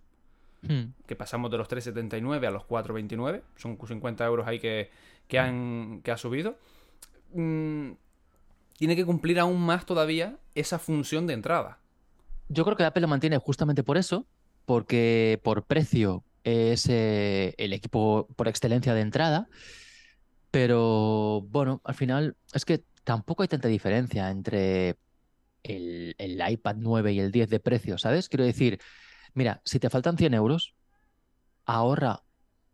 [0.62, 0.93] Hmm.
[1.06, 3.41] que pasamos de los 3,79 a los 4,29.
[3.56, 4.89] Son 50 euros ahí que,
[5.28, 6.58] que, han, que ha subido.
[7.34, 7.91] Mm,
[8.78, 11.80] tiene que cumplir aún más todavía esa función de entrada.
[12.50, 14.26] Yo creo que Apple lo mantiene justamente por eso,
[14.65, 19.50] porque por precio es eh, el equipo por excelencia de entrada,
[20.50, 24.96] pero bueno, al final es que tampoco hay tanta diferencia entre
[25.63, 28.30] el, el iPad 9 y el 10 de precio, ¿sabes?
[28.30, 28.80] Quiero decir,
[29.34, 30.74] mira, si te faltan 100 euros,
[31.66, 32.24] ahorra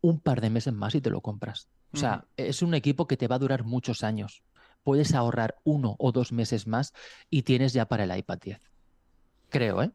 [0.00, 1.68] un par de meses más y te lo compras.
[1.92, 4.42] O sea, es un equipo que te va a durar muchos años.
[4.82, 6.92] Puedes ahorrar uno o dos meses más
[7.30, 8.60] y tienes ya para el iPad 10.
[9.48, 9.92] Creo, ¿eh?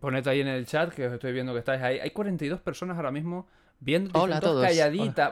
[0.00, 2.00] Poned ahí en el chat que os estoy viendo que estáis ahí.
[2.00, 3.46] Hay 42 personas ahora mismo
[3.78, 4.20] viendo.
[4.20, 4.66] Hola a todos.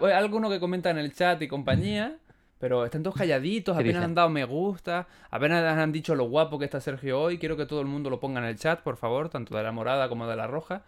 [0.01, 2.19] Bueno, alguno que comenta en el chat y compañía.
[2.59, 4.03] Pero están todos calladitos, ¿Qué apenas dicen?
[4.11, 7.39] han dado me gusta, apenas han dicho lo guapo que está Sergio hoy.
[7.39, 9.71] Quiero que todo el mundo lo ponga en el chat, por favor, tanto de la
[9.73, 10.83] morada como de la roja.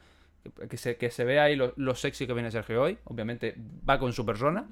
[0.69, 2.99] Que, se, que se vea ahí lo, lo sexy que viene Sergio hoy.
[3.05, 3.55] Obviamente
[3.89, 4.67] va con su persona.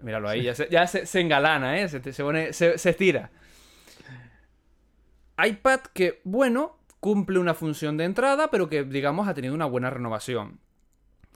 [0.00, 1.88] Míralo ahí, ya se, ya se, se engalana, ¿eh?
[1.88, 3.30] Se, se, pone, se, se estira.
[5.42, 9.90] iPad que, bueno, cumple una función de entrada, pero que, digamos, ha tenido una buena
[9.90, 10.58] renovación.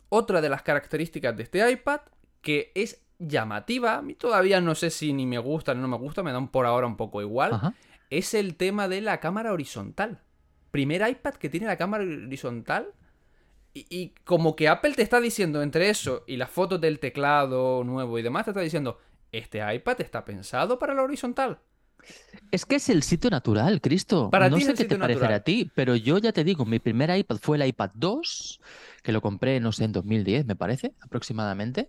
[0.09, 2.01] Otra de las características de este iPad,
[2.43, 5.97] que es llamativa, a mí todavía no sé si ni me gusta ni no me
[5.97, 7.75] gusta, me dan por ahora un poco igual, Ajá.
[8.11, 10.21] es el tema de la cámara horizontal.
[10.71, 12.93] Primer iPad que tiene la cámara horizontal.
[13.75, 17.85] Y, y como que Apple te está diciendo entre eso y las fotos del teclado
[17.85, 18.99] nuevo y demás, te está diciendo,
[19.33, 21.59] este iPad está pensado para la horizontal.
[22.51, 24.31] Es que es el sitio natural, Cristo.
[24.31, 27.15] Para no sé qué te parecerá a ti, pero yo ya te digo, mi primer
[27.15, 28.61] iPad fue el iPad 2,
[29.09, 31.89] que lo compré, no sé, en 2010, me parece, aproximadamente.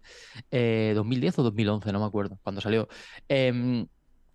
[0.52, 2.88] Eh, 2010 o 2011, no me acuerdo, cuando salió.
[3.28, 3.88] Em,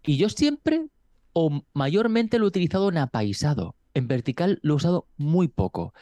[0.03, 0.89] y yo siempre,
[1.33, 3.75] o mayormente, lo he utilizado en apaisado.
[3.95, 5.95] En vertical lo he usado muy poco.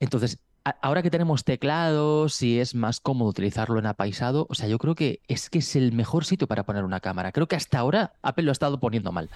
[0.00, 0.40] Entonces,
[0.82, 4.96] ahora que tenemos teclados y es más cómodo utilizarlo en apaisado, o sea, yo creo
[4.96, 7.30] que es que es el mejor sitio para poner una cámara.
[7.30, 9.30] Creo que hasta ahora Apple lo ha estado poniendo mal.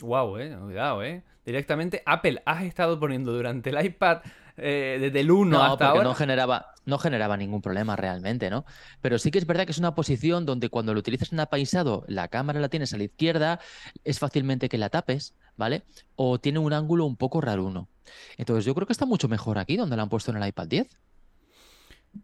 [0.00, 1.22] Wow, eh, cuidado, eh.
[1.44, 4.22] Directamente, Apple has estado poniendo durante el iPad
[4.58, 6.04] eh, desde el 1 No, hasta porque ahora.
[6.04, 8.64] no generaba, no generaba ningún problema realmente, ¿no?
[9.00, 12.04] Pero sí que es verdad que es una posición donde cuando lo utilizas en apaisado,
[12.08, 13.60] la cámara la tienes a la izquierda,
[14.04, 15.82] es fácilmente que la tapes, ¿vale?
[16.16, 17.88] O tiene un ángulo un poco raruno.
[18.36, 20.66] Entonces yo creo que está mucho mejor aquí donde la han puesto en el iPad
[20.68, 20.88] 10.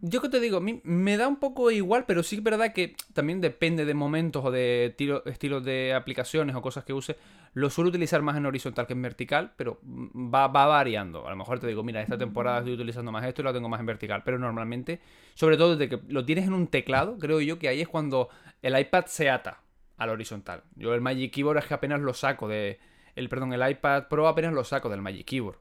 [0.01, 2.73] Yo que te digo, a mí me da un poco igual, pero sí es verdad
[2.73, 7.17] que también depende de momentos o de tiro- estilos de aplicaciones o cosas que use.
[7.53, 11.27] Lo suelo utilizar más en horizontal que en vertical, pero va, va variando.
[11.27, 13.69] A lo mejor te digo, mira, esta temporada estoy utilizando más esto y lo tengo
[13.69, 14.23] más en vertical.
[14.25, 15.01] Pero normalmente,
[15.35, 18.29] sobre todo desde que lo tienes en un teclado, creo yo que ahí es cuando
[18.63, 19.61] el iPad se ata
[19.97, 20.65] al horizontal.
[20.75, 22.81] Yo el Magic Keyboard es que apenas lo saco de...
[23.15, 25.59] El, perdón, el iPad Pro apenas lo saco del Magic Keyboard.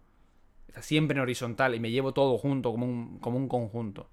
[0.74, 4.10] Está siempre en horizontal y me llevo todo junto como un, como un conjunto.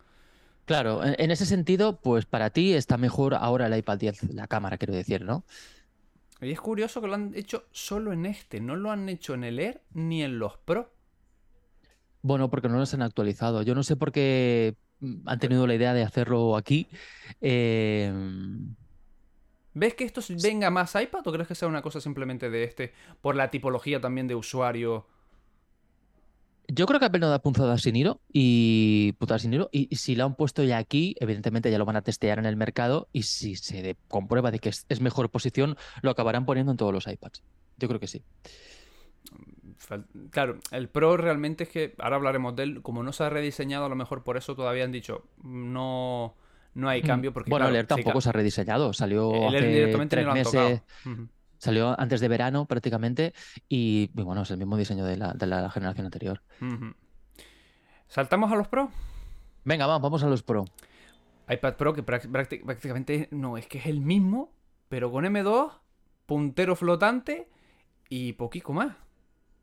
[0.66, 4.46] Claro, en, en ese sentido, pues para ti está mejor ahora el iPad 10, la
[4.46, 5.42] cámara, quiero decir, ¿no?
[6.42, 9.44] Y es curioso que lo han hecho solo en este, no lo han hecho en
[9.44, 10.92] el Air ni en los Pro.
[12.20, 13.62] Bueno, porque no los han actualizado.
[13.62, 16.88] Yo no sé por qué mm, han tenido la idea de hacerlo aquí.
[17.40, 18.12] Eh,
[19.72, 22.92] ¿Ves que esto venga más iPad o crees que sea una cosa simplemente de este
[23.22, 25.06] por la tipología también de usuario?
[26.72, 29.68] Yo creo que Apple no da punzadas sin hilo y putas sin hilo.
[29.72, 32.56] Y, si lo han puesto ya aquí, evidentemente ya lo van a testear en el
[32.56, 33.08] mercado.
[33.12, 36.92] Y si se comprueba de que es, es mejor posición, lo acabarán poniendo en todos
[36.92, 37.42] los iPads.
[37.76, 38.22] Yo creo que sí.
[40.30, 43.86] Claro, el Pro realmente es que, ahora hablaremos de él, como no se ha rediseñado,
[43.86, 46.34] a lo mejor por eso todavía han dicho, no,
[46.74, 47.32] no hay cambio.
[47.32, 47.52] Porque, Mm.
[47.52, 48.92] bueno, claro, el Air sí, tampoco claro, se ha rediseñado.
[48.92, 50.52] Salió el hace directamente tres lo han meses.
[50.52, 50.82] tocado.
[51.06, 51.28] Ujú.
[51.60, 53.34] Salió antes de verano prácticamente.
[53.68, 56.40] Y, y bueno, es el mismo diseño de la, de la generación anterior.
[58.08, 58.90] ¿Saltamos a los Pro?
[59.64, 60.64] Venga, vamos, vamos a los Pro.
[61.48, 64.52] iPad Pro que prácticamente no, es que es el mismo,
[64.88, 65.70] pero con M2,
[66.26, 67.48] puntero flotante
[68.08, 68.96] y poquito más.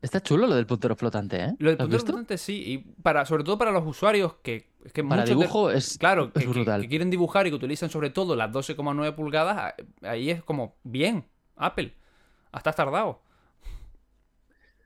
[0.00, 1.54] Está chulo lo del puntero flotante, ¿eh?
[1.58, 4.70] Lo del ¿Lo has puntero flotante sí, y para, sobre todo para los usuarios que,
[4.84, 6.80] es que Para de- dibujo es- claro, es que, que- brutal.
[6.82, 11.26] que quieren dibujar y que utilizan sobre todo las 12,9 pulgadas, ahí es como, bien,
[11.58, 11.94] Apple,
[12.52, 13.20] hasta has tardado.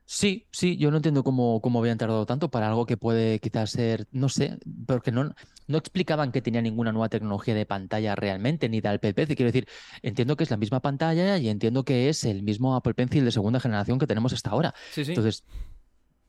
[0.04, 3.70] Sí, sí, yo no entiendo cómo, cómo habían tardado tanto para algo que puede quizás
[3.70, 5.32] ser, no sé, porque no,
[5.68, 9.36] no explicaban que tenía ninguna nueva tecnología de pantalla realmente, ni de Apple Pencil.
[9.36, 9.68] Quiero decir,
[10.02, 13.30] entiendo que es la misma pantalla y entiendo que es el mismo Apple Pencil de
[13.30, 14.74] segunda generación que tenemos hasta ahora.
[14.90, 15.12] Sí, sí.
[15.12, 15.44] Entonces,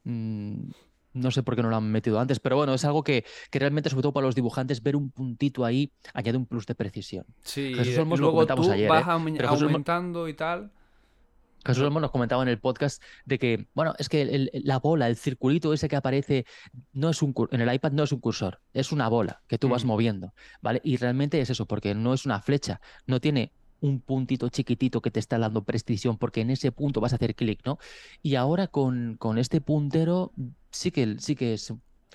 [0.06, 0.70] mm,
[1.14, 3.60] no sé por qué no lo han metido antes, pero bueno, es algo que, que
[3.60, 7.26] realmente, sobre todo para los dibujantes, ver un puntito ahí añade un plus de precisión.
[7.44, 9.06] sí, Jesús Olmos lo luego comentamos tú ayer, vas ¿eh?
[9.38, 10.72] Pero Olmos- aumentando y tal.
[11.66, 15.08] Jesús Olmos nos comentaba en el podcast de que, bueno, es que el- la bola,
[15.08, 16.46] el circulito ese que aparece,
[16.92, 19.70] no es un en el iPad no es un cursor, es una bola que tú
[19.70, 19.94] vas Ujú.
[19.94, 20.82] moviendo, ¿vale?
[20.84, 25.12] Y realmente es eso, porque no es una flecha, no tiene un puntito chiquitito que
[25.12, 27.78] te está dando precisión, porque en ese punto vas a hacer clic, ¿no?
[28.22, 30.32] Y ahora con, con este puntero
[30.72, 31.72] sí que, sí que es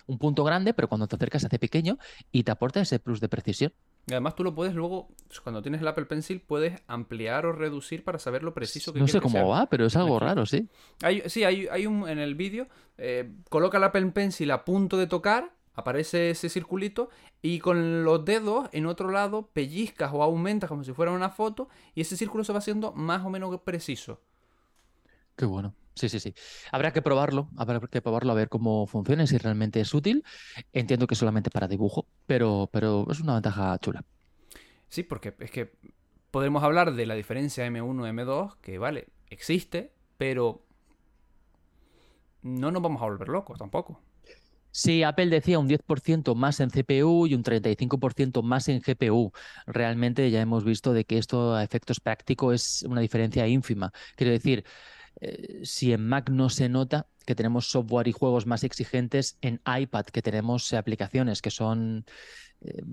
[0.07, 1.99] un punto grande, pero cuando te acercas se hace pequeño
[2.33, 3.73] y te aporta ese plus de precisión.
[4.07, 5.09] Y además tú lo puedes luego,
[5.43, 9.07] cuando tienes el Apple Pencil, puedes ampliar o reducir para saber lo preciso que No
[9.07, 9.43] sé que sea.
[9.43, 10.67] cómo va, pero es algo raro, sí.
[11.03, 12.69] Hay, sí, hay, hay un en el vídeo.
[12.97, 15.53] eh, coloca el Apple Pencil a punto de tocar.
[15.79, 17.09] Aparece ese circulito.
[17.41, 21.69] Y con los dedos en otro lado pellizcas o aumentas como si fuera una foto.
[21.95, 24.21] Y ese círculo se va haciendo más o menos preciso.
[25.37, 25.75] Qué bueno.
[25.95, 26.35] Sí, sí, sí.
[26.73, 30.25] Habrá que probarlo, habrá que probarlo a ver cómo funciona, si realmente es útil.
[30.73, 34.05] Entiendo que solamente para dibujo, pero, pero es una ventaja chula.
[34.89, 35.73] Sí, porque es que
[36.31, 38.57] podemos hablar de la diferencia M1 M2.
[38.61, 39.93] Que vale, existe.
[40.17, 40.65] Pero
[42.43, 44.01] no nos vamos a volver locos tampoco.
[44.79, 49.33] Sí, Apple decía un 10% más en CPU y un 35% más en GPU.
[49.67, 53.93] Realmente ya hemos visto de que esto a efectos prácticos es una diferencia ínfima.
[54.15, 54.65] Quiero decir,
[55.21, 59.61] eh, si en Mac no se nota que tenemos software y juegos más exigentes, en
[59.67, 62.05] iPad que tenemos aplicaciones que son
[62.61, 62.85] eh,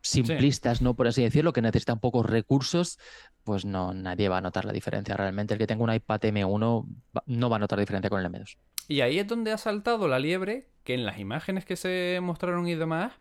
[0.00, 0.94] simplistas, ¿no?
[0.94, 2.98] Por así decirlo, que necesitan pocos recursos,
[3.42, 5.54] pues no, nadie va a notar la diferencia realmente.
[5.54, 8.58] El que tenga un iPad M1 va- no va a notar diferencia con el M2.
[8.88, 12.68] Y ahí es donde ha saltado la liebre, que en las imágenes que se mostraron
[12.68, 13.12] y demás,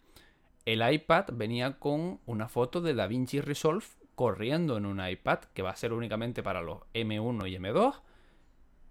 [0.65, 5.71] el iPad venía con una foto de DaVinci Resolve corriendo en un iPad, que va
[5.71, 8.01] a ser únicamente para los M1 y M2,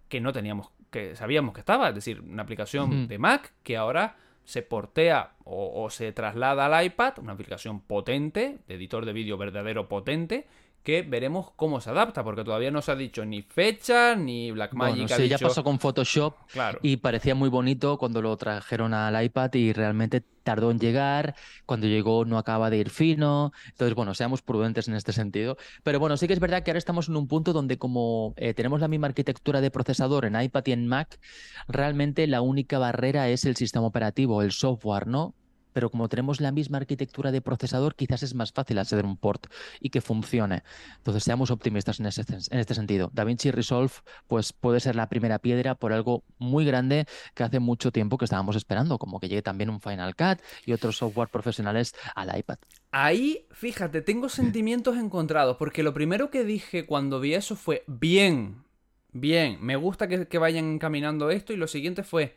[0.09, 4.17] que no teníamos, que sabíamos que estaba, es decir, una aplicación de Mac que ahora
[4.45, 9.39] se portea o, o se traslada al iPad, una aplicación potente, de editor de vídeo
[9.39, 10.47] verdadero potente,
[10.83, 15.09] que veremos cómo se adapta, porque todavía no se ha dicho ni fecha, ni Blackmagic
[15.09, 16.79] Bueno, sí, ya pasó con Photoshop Claro.
[16.83, 21.35] y parecía muy bonito cuando lo trajeron al iPad y realmente tardó en llegar.
[21.67, 23.53] Cuando llegó no acaba de ir fino.
[23.69, 25.57] Entonces, bueno, seamos prudentes en este sentido.
[25.85, 28.53] Pero bueno, sí que es verdad que ahora estamos en un punto donde como eh,
[28.55, 31.21] tenemos la misma arquitectura de procesador en iPad y en Mac,
[31.69, 35.35] realmente la única barrera es el sistema operativo, el software, ¿no?
[35.73, 39.47] Pero como tenemos la misma arquitectura de procesador, quizás es más fácil hacer un port
[39.81, 40.63] y que funcione.
[40.99, 43.11] Entonces, seamos optimistas en, ese, en este sentido.
[43.13, 43.93] DaVinci Resolve,
[44.29, 48.25] pues puede ser la primera piedra por algo muy grande que hace mucho tiempo que
[48.25, 52.59] estábamos esperando, como que llegue también un Final Cut y otros software profesionales al iPad.
[52.91, 58.65] Ahí, fíjate, tengo sentimientos encontrados, porque lo primero que dije cuando vi eso fue, bien,
[59.13, 62.37] bien, me gusta que, que vayan encaminando esto, y lo siguiente fue,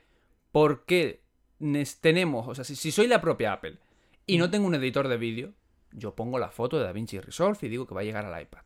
[0.51, 1.24] ¿por qué
[2.01, 3.77] tenemos, o sea, si, si soy la propia Apple
[4.25, 5.53] y no tengo un editor de vídeo,
[5.91, 8.61] yo pongo la foto de DaVinci Resolve y digo que va a llegar al iPad.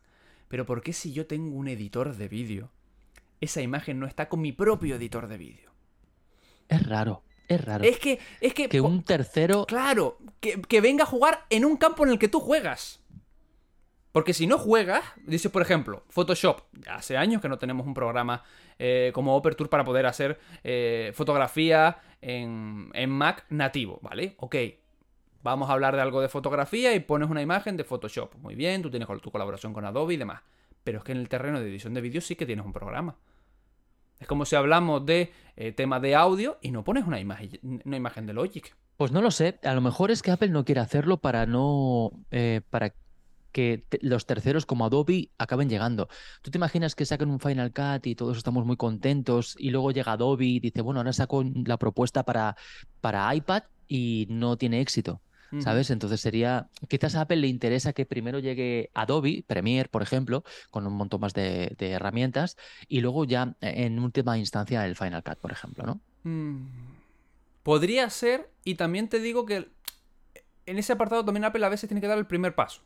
[0.48, 2.70] Pero ¿por qué si yo tengo un editor de vídeo,
[3.40, 5.70] esa imagen no está con mi propio editor de vídeo?
[6.68, 7.84] Es raro, es raro.
[7.84, 9.64] Es que, es que, que un tercero...
[9.66, 12.99] Claro, que, que venga a jugar en un campo en el que tú juegas.
[14.12, 16.62] Porque si no juegas, dices, por ejemplo, Photoshop.
[16.88, 18.42] Hace años que no tenemos un programa
[18.78, 24.34] eh, como Operture para poder hacer eh, fotografía en, Mac nativo, ¿vale?
[24.38, 24.56] Ok,
[25.42, 28.34] vamos a hablar de algo de fotografía y pones una imagen de Photoshop.
[28.38, 30.42] Muy bien, tú tienes tu colaboración con Adobe y demás.
[30.82, 33.16] Pero es que en el terreno de edición de vídeo sí que tienes un programa.
[34.18, 37.96] Es como si hablamos de eh, tema de audio y no pones una imagen, una
[37.96, 38.74] imagen de Logic.
[38.96, 42.12] Pues no lo sé, a lo mejor es que Apple no quiere hacerlo para no...
[42.68, 42.92] para
[43.52, 46.08] que te- los terceros como Adobe acaben llegando.
[46.42, 49.90] ¿Tú te imaginas que saquen un Final Cut y todos estamos muy contentos y luego
[49.92, 52.56] llega Adobe y dice, bueno, ahora saco la propuesta para,
[53.00, 55.20] para iPad y no tiene éxito?
[55.58, 55.90] ¿Sabes?
[55.90, 60.86] Entonces sería, quizás a Apple le interesa que primero llegue Adobe, Premiere, por ejemplo, con
[60.86, 65.24] un montón más de, de herramientas, y luego ya eh, en última instancia el Final
[65.24, 66.00] Cut, por ejemplo, ¿no?
[66.22, 66.68] Mm,
[67.64, 69.68] Podría ser, y también te digo que
[70.66, 72.82] en ese apartado también Apple a veces tiene que dar el primer paso.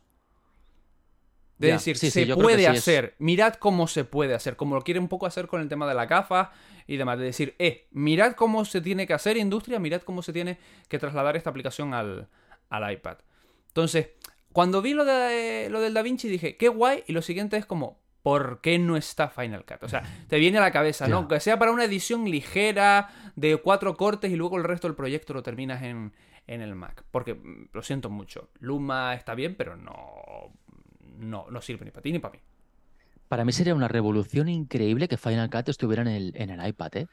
[1.57, 4.99] De decir, sí, se puede sí hacer, mirad cómo se puede hacer, como lo quiere
[4.99, 6.51] un poco hacer con el tema de la gafa
[6.85, 7.17] y demás.
[7.17, 10.57] De decir, eh, mirad cómo se tiene que hacer industria, mirad cómo se tiene
[10.89, 12.27] que trasladar esta aplicación al,
[12.69, 13.17] al iPad.
[13.67, 14.09] Entonces,
[14.51, 17.65] cuando vi lo, de, lo del Da Vinci dije, qué guay, y lo siguiente es
[17.65, 19.83] como, ¿por qué no está Final Cut?
[19.83, 21.27] O sea, te viene a la cabeza, ¿no?
[21.27, 25.33] Que sea para una edición ligera de cuatro cortes y luego el resto del proyecto
[25.33, 26.13] lo terminas en,
[26.47, 27.03] en el Mac.
[27.11, 30.53] Porque, mm, lo siento mucho, Luma está bien, pero no,
[31.17, 32.39] no, no sirve ni para ti ni para mí.
[33.27, 36.95] Para mí sería una revolución increíble que Final Cut estuviera en el, en el iPad,
[36.97, 37.07] ¿eh?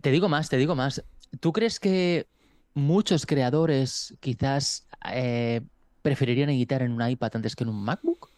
[0.00, 1.02] Te digo más, te digo más.
[1.40, 2.26] ¿Tú crees que
[2.74, 5.60] muchos creadores quizás eh,
[6.02, 8.30] preferirían editar en un iPad antes que en un MacBook?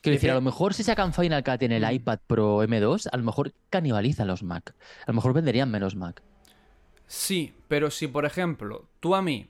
[0.00, 1.92] Quiero decir, a lo mejor si sacan Final Cut en el Mm.
[1.94, 4.74] iPad Pro M2, a lo mejor canibalizan los Mac.
[5.02, 6.22] A lo mejor venderían menos Mac.
[7.06, 9.48] Sí, pero si por ejemplo tú a mí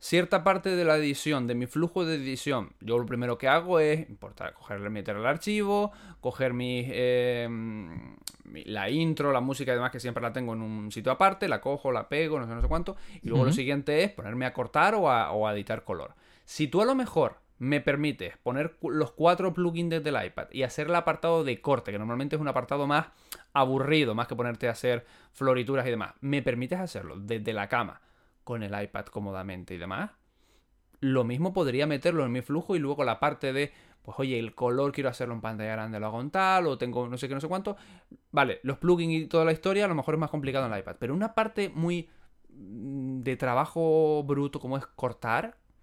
[0.00, 3.78] cierta parte de la edición, de mi flujo de edición, yo lo primero que hago
[3.78, 9.74] es importar, coger, meter el archivo, coger mi, eh, mi- la intro, la música y
[9.74, 12.54] demás, que siempre la tengo en un sitio aparte, la cojo, la pego, no sé,
[12.54, 15.52] no sé cuánto, y luego lo siguiente es ponerme a cortar o a, o a
[15.54, 16.14] editar color.
[16.44, 20.62] Si tú a lo mejor me permites poner los cuatro plugins desde el iPad y
[20.62, 23.08] hacer el apartado de corte, que normalmente es un apartado más
[23.52, 28.00] aburrido, más que ponerte a hacer florituras y demás, me permites hacerlo desde la cama
[28.44, 30.10] con el iPad cómodamente y demás,
[31.00, 33.72] lo mismo podría meterlo en mi flujo y luego la parte de,
[34.02, 37.08] pues oye, el color quiero hacerlo en pantalla grande, lo hago en tal, o tengo
[37.08, 37.76] no sé qué, no sé cuánto.
[38.30, 40.78] Vale, los plugins y toda la historia a lo mejor es más complicado en el
[40.80, 42.08] iPad, pero una parte muy
[42.50, 45.56] mm, de trabajo bruto como es cortar,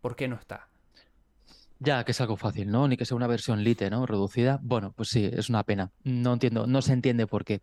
[0.00, 0.68] ¿Por qué no está?
[1.82, 2.86] Ya, que es algo fácil, ¿no?
[2.88, 4.04] Ni que sea una versión lite, ¿no?
[4.04, 4.60] Reducida.
[4.62, 5.90] Bueno, pues sí, es una pena.
[6.04, 7.62] No entiendo, no se entiende por qué.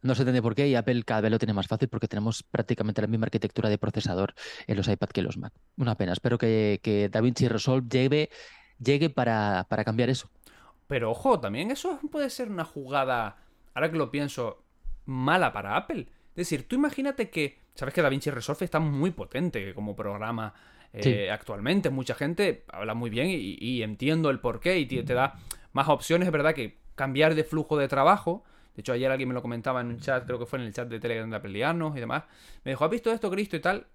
[0.00, 2.42] No se entiende por qué y Apple cada vez lo tiene más fácil porque tenemos
[2.42, 4.32] prácticamente la misma arquitectura de procesador
[4.66, 5.52] en los iPad que en los Mac.
[5.76, 6.14] Una pena.
[6.14, 8.30] Espero que, que DaVinci Resolve llegue,
[8.78, 10.30] llegue para, para cambiar eso.
[10.86, 13.36] Pero ojo, también eso puede ser una jugada,
[13.74, 14.64] ahora que lo pienso,
[15.04, 16.06] mala para Apple.
[16.30, 20.54] Es decir, tú imagínate que, sabes que DaVinci Resolve está muy potente como programa
[20.92, 21.90] eh, actualmente.
[21.90, 25.34] Mucha gente habla muy bien y, y entiendo el porqué y te, te da
[25.72, 26.26] más opciones.
[26.26, 28.44] Es verdad que cambiar de flujo de trabajo.
[28.74, 30.72] De hecho, ayer alguien me lo comentaba en un chat, creo que fue en el
[30.72, 32.24] chat de Telegram de Appleianos y demás.
[32.64, 33.56] Me dijo, ¿has visto esto, Cristo?
[33.56, 33.86] Y tal.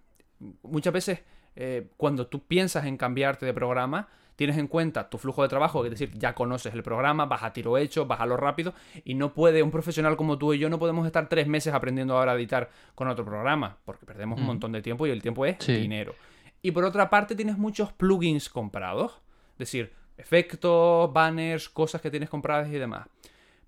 [0.64, 1.22] Muchas veces,
[1.56, 5.86] eh, cuando tú piensas en cambiarte de programa, tienes en cuenta tu flujo de trabajo,
[5.86, 8.74] es decir, ya conoces el programa, vas a tiro hecho, vas a lo rápido,
[9.06, 12.18] y no puede, un profesional como tú y yo no podemos estar tres meses aprendiendo
[12.18, 14.48] ahora a editar con otro programa, porque perdemos un Mm.
[14.48, 15.74] montón de tiempo y el tiempo es Sí.
[15.76, 16.16] dinero.
[16.64, 22.30] Y por otra parte, tienes muchos plugins comprados, es decir, efectos, banners, cosas que tienes
[22.30, 23.08] compradas y demás.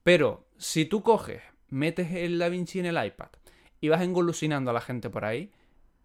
[0.01, 3.27] Pero si tú coges, metes el DaVinci en el iPad
[3.81, 5.51] y vas engolusinando a la gente por ahí,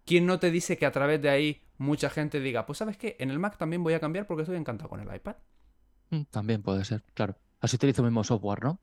[0.05, 3.15] ¿quién no te dice que a través de ahí mucha gente diga, pues sabes qué,
[3.19, 5.37] en el Mac también voy a cambiar porque estoy encantado con el iPad?
[6.09, 7.37] Mm, También puede ser, claro.
[7.61, 8.81] Así utilizo el mismo software, ¿no?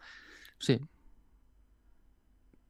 [0.59, 0.81] Sí.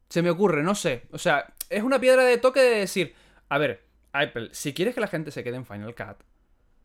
[0.09, 1.07] Se me ocurre, no sé.
[1.13, 3.15] O sea, es una piedra de toque de decir,
[3.49, 6.25] a ver, Apple, si quieres que la gente se quede en Final Cut,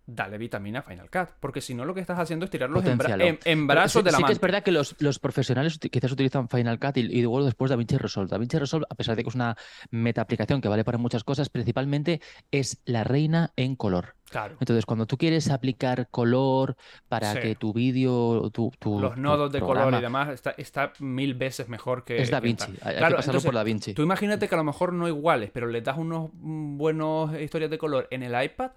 [0.05, 2.97] dale vitamina a Final Cut, porque si no lo que estás haciendo es tirarlos en,
[2.99, 4.33] bra- en- Pero brazos sí, de la sí que mano.
[4.33, 7.97] es verdad que los, los profesionales quizás utilizan Final Cut y, y luego después DaVinci
[7.97, 8.29] Resolve.
[8.29, 9.55] DaVinci Resolve, a pesar de que es una
[9.91, 12.19] meta aplicación que vale para muchas cosas, principalmente
[12.51, 14.15] es la reina en color.
[14.29, 14.57] Claro.
[14.59, 16.75] Entonces, cuando tú quieres aplicar color
[17.07, 17.39] para Sí.
[17.39, 21.35] que tu vídeo, tu, tu- Los tu nodos de color y demás está, está mil
[21.35, 22.77] veces mejor que Es que DaVinci, tal.
[22.81, 23.93] hay- hay que pasarlo por DaVinci.
[23.93, 27.69] Tú imagínate que a lo mejor no iguales, pero le das unos mm, buenos historias
[27.69, 28.71] de color en el iPad.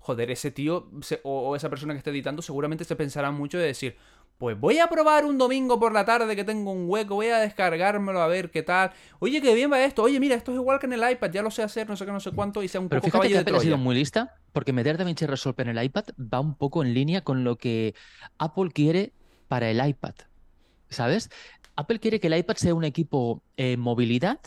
[0.00, 3.58] Joder, ese tío se- o, o esa persona que esté editando seguramente se pensará mucho
[3.58, 3.96] de decir,
[4.38, 7.38] pues voy a probar un domingo por la tarde que tengo un hueco, voy a
[7.38, 8.90] descargármelo a ver qué tal.
[9.18, 10.02] Oye, qué bien va esto.
[10.02, 12.06] Oye, mira, esto es igual que en el iPad, ya lo sé hacer, no sé
[12.06, 13.60] qué, no sé cuánto, y sea un Pero poco fíjate caballo que de Apple ha
[13.60, 17.22] sido muy lista Porque meter DaVinci Resolve en el iPad va un poco en línea
[17.22, 17.94] con lo que
[18.38, 19.12] Apple quiere
[19.48, 20.14] para el iPad.
[20.88, 21.28] ¿Sabes?
[21.76, 24.40] Apple quiere que el iPad sea un equipo eh, movilidad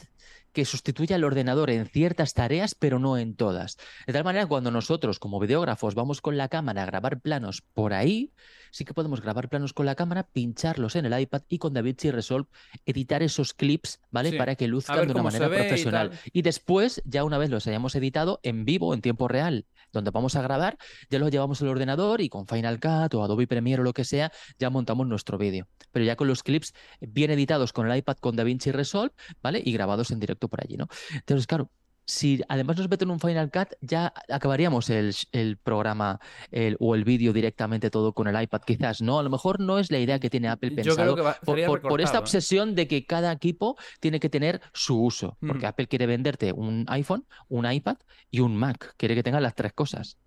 [0.54, 3.78] que sustituya al ordenador en ciertas tareas, pero no en todas.
[4.08, 7.94] De tal manera, cuando nosotros, como videógrafos, vamos con la cámara a grabar planos por
[7.94, 8.32] ahí,
[8.74, 12.10] sí que podemos grabar planos con la cámara, pincharlos en el iPad y con DaVinci
[12.10, 12.50] Resolve
[12.88, 14.32] editar esos clips, ¿vale?
[14.32, 14.38] Sí.
[14.38, 16.10] Para que luzcan de una manera y profesional.
[16.10, 16.20] tal.
[16.34, 20.36] Y después, ya una vez los hayamos editado en vivo, en tiempo real, donde vamos
[20.36, 20.78] a grabar,
[21.12, 24.06] ya los llevamos al ordenador y con Final Cut o Adobe Premiere o lo que
[24.06, 25.68] sea, ya montamos nuestro vídeo.
[25.92, 29.14] Pero ya con los clips bien editados con el iPad con DaVinci Resolve,
[29.44, 29.62] ¿vale?
[29.64, 30.88] Y grabados en directo por allí, ¿no?
[31.14, 31.70] Entonces, claro,
[32.06, 36.20] si además nos meten un Final Cut, ya acabaríamos el, el programa
[36.52, 38.62] el- o el vídeo directamente todo con el iPad.
[38.66, 41.16] Quizás no, a lo mejor no es la idea que tiene Apple Yo pensado creo
[41.16, 42.20] que va- por, estaría por- por esta ¿eh?
[42.20, 45.38] obsesión de que cada equipo tiene que tener su uso.
[45.46, 45.68] Porque Ujú.
[45.68, 47.98] Apple quiere venderte un iPhone, un iPad
[48.32, 48.96] y un Mac.
[48.98, 50.18] Quiere que tengan las tres cosas.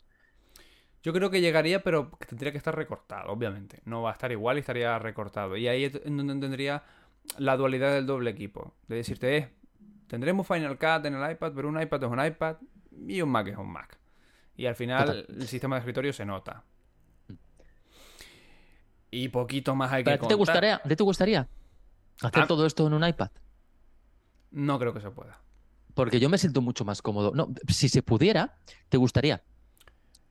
[1.03, 3.81] Yo creo que llegaría, pero tendría que estar recortado, obviamente.
[3.85, 5.57] No va a estar igual y estaría recortado.
[5.57, 6.83] Y ahí es en donde tendría
[7.39, 8.75] la dualidad del doble equipo.
[8.89, 9.51] De decirte, eh,
[10.07, 12.57] tendremos Final Cut en el iPad, pero un iPad es un iPad
[13.09, 13.99] y un Mac es un Mac.
[14.57, 15.27] Y al final Total.
[15.41, 16.63] el sistema de escritorio se nota.
[19.11, 21.49] Y poquito más hay que ¿Pero a ti te gustaría, ¿a ti te gustaría
[22.23, 22.47] hacer Ah.
[22.47, 23.31] todo esto en un iPad?
[24.51, 25.39] No creo que se pueda.
[25.95, 27.33] Porque yo me siento mucho más cómodo.
[27.35, 28.57] No, si se pudiera,
[28.89, 29.43] te gustaría.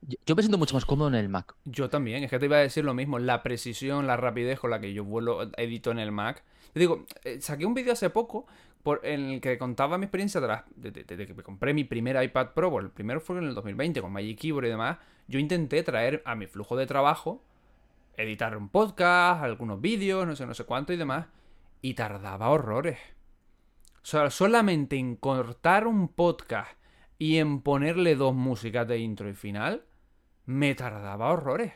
[0.02, 1.54] Yo, yo me siento mucho más cómodo en el Mac.
[1.64, 4.70] Yo también, es que te iba a decir lo mismo, la precisión, la rapidez con
[4.70, 6.44] la que yo vuelo, edito en el Mac.
[6.72, 8.46] Te digo, eh, saqué un vídeo hace poco
[8.86, 12.22] por, en el que contaba mi experiencia tras- desde desde que me compré mi primer
[12.22, 14.98] iPad Pro, bueno, el primero fue en el 2020 con Magic Keyboard y demás.
[15.26, 17.42] Yo intenté traer a mi flujo de trabajo,
[18.16, 21.26] editar un podcast, algunos vídeos, no sé, no sé cuánto y demás,
[21.82, 22.98] y tardaba horrores.
[23.96, 26.70] O sea, solamente en cortar un podcast
[27.18, 29.84] y en ponerle dos músicas de intro y final,
[30.44, 31.72] me tardaba horrores.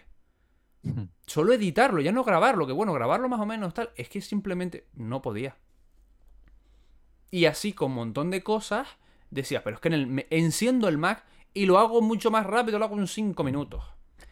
[1.27, 4.87] Solo editarlo, ya no grabarlo, que bueno, grabarlo más o menos tal, es que simplemente
[4.95, 5.57] no podía.
[7.31, 8.89] Y así con un montón de cosas,
[9.31, 11.25] decía, pero es que en el, me- enciendo el Mac
[11.55, 13.85] y lo hago mucho más rápido, lo hago en 5 minutos.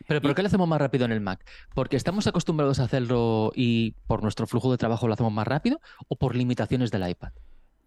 [0.06, 1.44] Pero ¿por qué lo hacemos más rápido en el Mac?
[1.74, 5.80] ¿Porque estamos acostumbrados a hacerlo y por nuestro flujo de trabajo lo hacemos más rápido
[6.08, 7.32] o por limitaciones del iPad?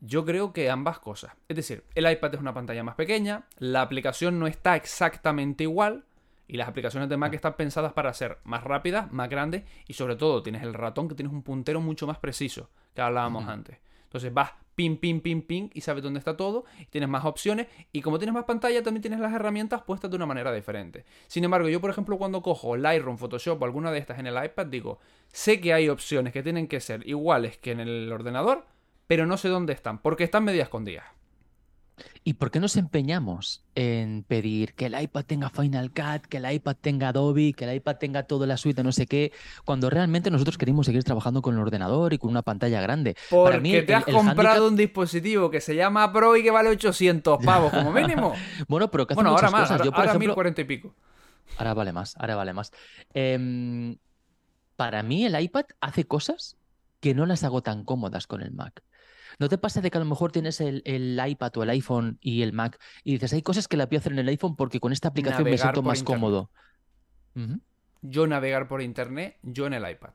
[0.02, 1.34] Yo creo que ambas cosas.
[1.48, 6.06] Es decir, el iPad es una pantalla más pequeña, la aplicación no está exactamente igual
[6.48, 10.16] y las aplicaciones de Mac están pensadas para ser más rápidas, más grandes y sobre
[10.16, 13.78] todo tienes el ratón que tienes un puntero mucho más preciso que hablábamos antes.
[14.04, 14.52] Entonces vas
[14.82, 18.34] pin, pin, pin, pin y sabes dónde está todo, tienes más opciones y como tienes
[18.34, 21.06] más pantalla también tienes las herramientas puestas de una manera diferente.
[21.28, 24.44] Sin embargo, yo por ejemplo cuando cojo Lightroom, Photoshop o alguna de estas en el
[24.44, 28.66] iPad digo, sé que hay opciones que tienen que ser iguales que en el ordenador,
[29.06, 31.06] pero no sé dónde están, porque están media escondidas.
[32.24, 36.52] ¿Y por qué nos empeñamos en pedir que el iPad tenga Final Cut, que el
[36.52, 39.32] iPad tenga Adobe, que el iPad tenga toda la suite de no sé qué,
[39.66, 43.16] cuando realmente nosotros queremos seguir trabajando con el ordenador y con una pantalla grande?
[43.16, 46.44] Para Porque mí el- te has el comprado un dispositivo que se llama Pro y
[46.44, 48.34] que vale 800 pavos como mínimo.
[48.68, 49.72] Bueno, pero que hace bueno, ahora más, cosas.
[49.72, 50.94] ahora, Yo, por ahora ejemplo, 1040 y pico.
[51.58, 52.72] Ahora vale más, ahora vale más.
[53.14, 53.98] Em,
[54.76, 56.58] para mí el iPad hace cosas
[57.00, 58.84] que no las hago tan cómodas con el Mac.
[59.42, 62.20] ¿No te pasa de que a lo mejor tienes el, el iPad o el iPhone
[62.22, 64.80] y el Mac y dices, hay cosas que la puedo hacer en el iPhone porque
[64.80, 66.22] con esta aplicación me siento más internet.
[66.22, 66.52] cómodo?
[68.04, 70.12] Yo navegar por internet, yo en el iPad.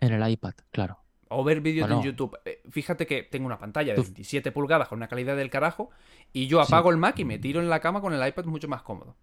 [0.00, 0.98] En el iPad, claro.
[1.28, 2.02] O ver vídeos Bueno.
[2.02, 2.36] en YouTube.
[2.44, 5.90] Eh, Fíjate que tengo una pantalla de Tú- 27 pulgadas con una calidad del carajo
[6.32, 8.66] y yo apago el Mac y me tiro en la cama con el iPad mucho
[8.66, 9.14] más cómodo.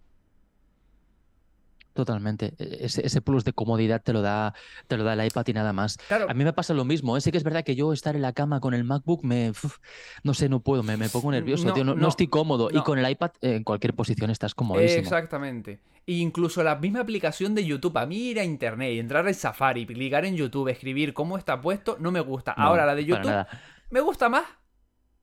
[1.97, 2.53] Totalmente.
[2.59, 4.53] E- Ese, ese plus de comodidad te lo da,
[4.87, 5.97] te lo da el iPad y nada más.
[6.07, 6.29] Claro.
[6.29, 7.17] A mí me pasa lo mismo.
[7.17, 7.21] ¿eh?
[7.21, 9.77] Sí que es verdad que yo estar en la cama con el MacBook me, uf,
[10.23, 11.83] no sé, no puedo, me, me pongo nervioso, No, tío.
[11.83, 12.69] No, no estoy cómodo.
[12.71, 15.01] Y con el iPad eh, en cualquier posición estás comodísimo.
[15.01, 15.79] Exactamente.
[16.05, 19.35] E incluso la misma aplicación de YouTube, a mí ir a internet y entrar al
[19.35, 22.51] Safari, clicar en YouTube, escribir cómo está puesto, no me gusta.
[22.51, 23.45] Ahora la de YouTube
[23.89, 24.45] me gusta más.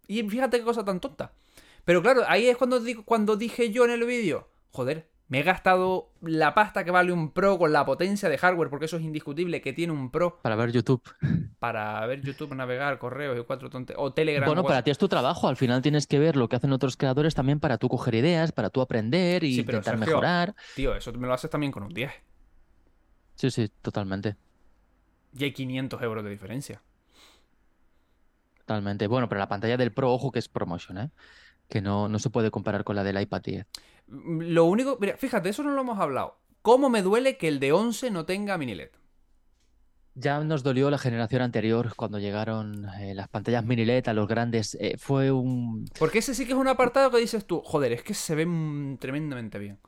[0.07, 1.33] Y fíjate qué cosa tan tonta.
[1.85, 5.43] Pero claro, ahí es cuando, digo, cuando dije yo en el vídeo, joder, me he
[5.43, 9.03] gastado la pasta que vale un Pro con la potencia de hardware, porque eso es
[9.03, 11.03] indiscutible que tiene un Pro Para ver YouTube.
[11.59, 13.97] para ver YouTube, navegar, correos y cuatro tontes.
[13.99, 14.47] O Telegram.
[14.47, 15.49] Bueno, para ti es tu trabajo.
[15.49, 18.53] Al final tienes que ver lo que hacen otros creadores también para tú coger ideas,
[18.53, 20.55] para tú aprender y Sí, pero intentar Sergio, mejorar.
[20.77, 22.12] Tío, eso me lo haces también con un 10.
[23.37, 24.37] Sí, sí, totalmente.
[25.37, 26.83] Y hay 500 euros de diferencia.
[28.59, 29.07] Totalmente.
[29.07, 31.11] Bueno, pero la pantalla del Pro, ojo que es promotion, ¿eh?
[31.68, 33.66] Que no, no se puede comparar con la del iPad 10.
[34.06, 36.38] Lo único, mira, fíjate, eso no lo hemos hablado.
[36.62, 38.90] ¿Cómo me duele que el de 11 no tenga mini LED?
[40.16, 44.28] Ya nos dolió la generación anterior cuando llegaron eh, las pantallas mini LED a los
[44.28, 44.76] grandes.
[44.80, 45.86] eh, fue un.
[45.98, 48.46] Porque ese sí que es un apartado que dices tú, joder, es que se ve
[48.46, 49.78] mm, tremendamente bien.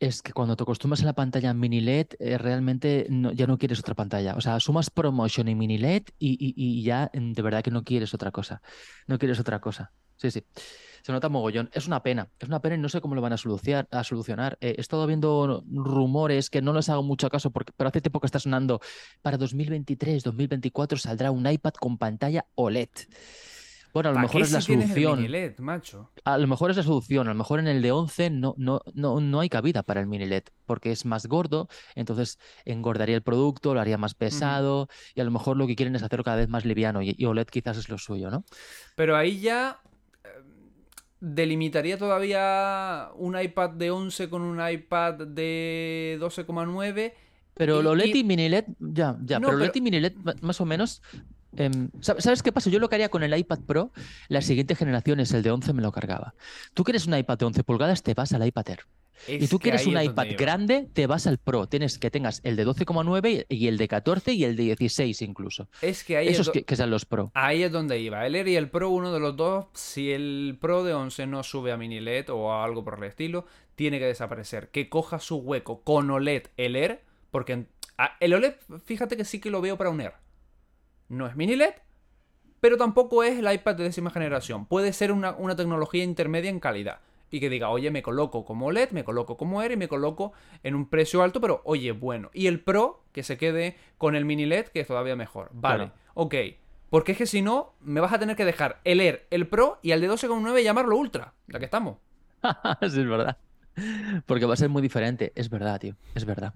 [0.00, 3.80] Es que cuando te acostumbras a la pantalla mini LED, eh, realmente ya no quieres
[3.80, 4.34] otra pantalla.
[4.36, 8.14] O sea, sumas ProMotion y mini LED y ya mm, de verdad que no quieres
[8.14, 8.62] otra cosa.
[9.06, 9.92] No quieres otra cosa.
[10.18, 10.44] Sí, sí.
[11.02, 11.70] Se nota mogollón.
[11.72, 12.28] Es una pena.
[12.38, 13.88] Es una pena y no sé cómo lo van a solucionar.
[13.92, 14.58] A solucionar.
[14.60, 18.20] Eh, he estado viendo rumores que no les hago mucho caso, porque, pero hace tiempo
[18.20, 18.80] que está sonando.
[19.22, 22.90] Para 2023, 2024 saldrá un iPad con pantalla OLED.
[23.94, 25.30] Bueno, a lo ¿Para mejor es la si tienes el solución.
[25.32, 26.10] LED, macho?
[26.24, 28.80] A lo mejor es la solución, a lo mejor en el de 11 no, no,
[28.94, 33.22] no, no hay cabida para el mini LED, porque es más gordo, entonces engordaría el
[33.22, 36.36] producto, lo haría más pesado, y a lo mejor lo que quieren es hacerlo cada
[36.36, 38.44] vez más liviano, y, y OLED quizás es lo suyo, ¿no?
[38.94, 39.80] Pero ahí ya
[40.22, 40.28] eh,
[41.20, 47.14] delimitaría todavía un iPad de 11 con un iPad de 12,9.
[47.54, 50.00] Pero y- OLED y- y mini LED, ya, ya, No, pero OLED pero- y mini
[50.00, 50.12] LED
[50.42, 51.02] más o menos...
[51.58, 52.70] em, ¿sab- ¿Sabes qué pasa?
[52.70, 53.92] Yo lo que haría con el iPad Pro,
[54.28, 56.34] la siguiente generación es el de 11, me lo cargaba.
[56.74, 58.80] Tú quieres un iPad de 11 pulgadas, te vas al iPad Air.
[59.26, 61.66] y Es tú que quieres un es iPad grande, te vas al Pro.
[61.66, 65.20] Tienes que tengas el de 12,9 y y el de 14 y el de 16
[65.22, 65.68] incluso.
[65.82, 67.32] Es que ahí es Esos do- que, que sean los Pro.
[67.34, 68.24] Ahí es donde iba.
[68.26, 71.42] El Air y el Pro, uno de los dos, si el Pro de 11 no
[71.42, 73.44] sube a mini LED o a algo por el estilo,
[73.74, 74.68] tiene que desaparecer.
[74.68, 77.02] Que coja su hueco con OLED el Air,
[77.32, 77.66] porque
[78.20, 78.54] el OLED,
[78.84, 80.12] fíjate que sí que lo veo para un Air.
[81.08, 81.74] No es mini LED,
[82.60, 84.66] pero tampoco es el iPad de décima generación.
[84.66, 87.00] Puede ser una, una tecnología intermedia en calidad.
[87.30, 90.32] Y que diga, oye, me coloco como OLED, me coloco como Air y me coloco
[90.62, 92.30] en un precio alto, pero oye, bueno.
[92.32, 95.50] Y el Pro, que se quede con el mini LED, que es todavía mejor.
[95.52, 95.92] Vale, Claro.
[96.14, 96.34] ok.
[96.88, 99.78] Porque es que si no, me vas a tener que dejar el Air, el Pro
[99.82, 101.34] y al de 12,9 llamarlo Ultra.
[101.48, 101.98] Ya que estamos.
[102.80, 103.36] Sí, es verdad.
[104.24, 105.32] Porque va a ser muy diferente.
[105.34, 105.96] Es verdad, tío.
[106.14, 106.54] Es verdad.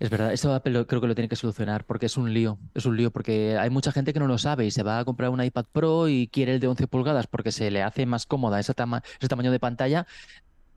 [0.00, 0.32] Es verdad.
[0.32, 2.58] Eso Apple lo- creo que lo tiene que solucionar porque es un lío.
[2.74, 5.04] Es un lío porque hay mucha gente que no lo sabe y se va a
[5.04, 8.26] comprar un iPad Pro y quiere el de 11 pulgadas porque se le hace más
[8.26, 10.06] cómoda ese, tama- ese tamaño de pantalla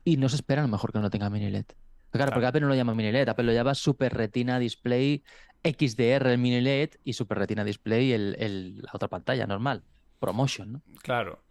[0.04, 1.64] y no se espera a lo mejor que no tenga mini LED.
[2.10, 3.28] Claro, porque Apple no lo llama mini LED.
[3.28, 5.22] Apple lo llama Super Retina Display
[5.62, 9.82] XDR el mini LED y Super Retina Display el, el- la otra pantalla normal.
[10.20, 10.82] Promotion, ¿no?
[11.02, 11.42] Claro.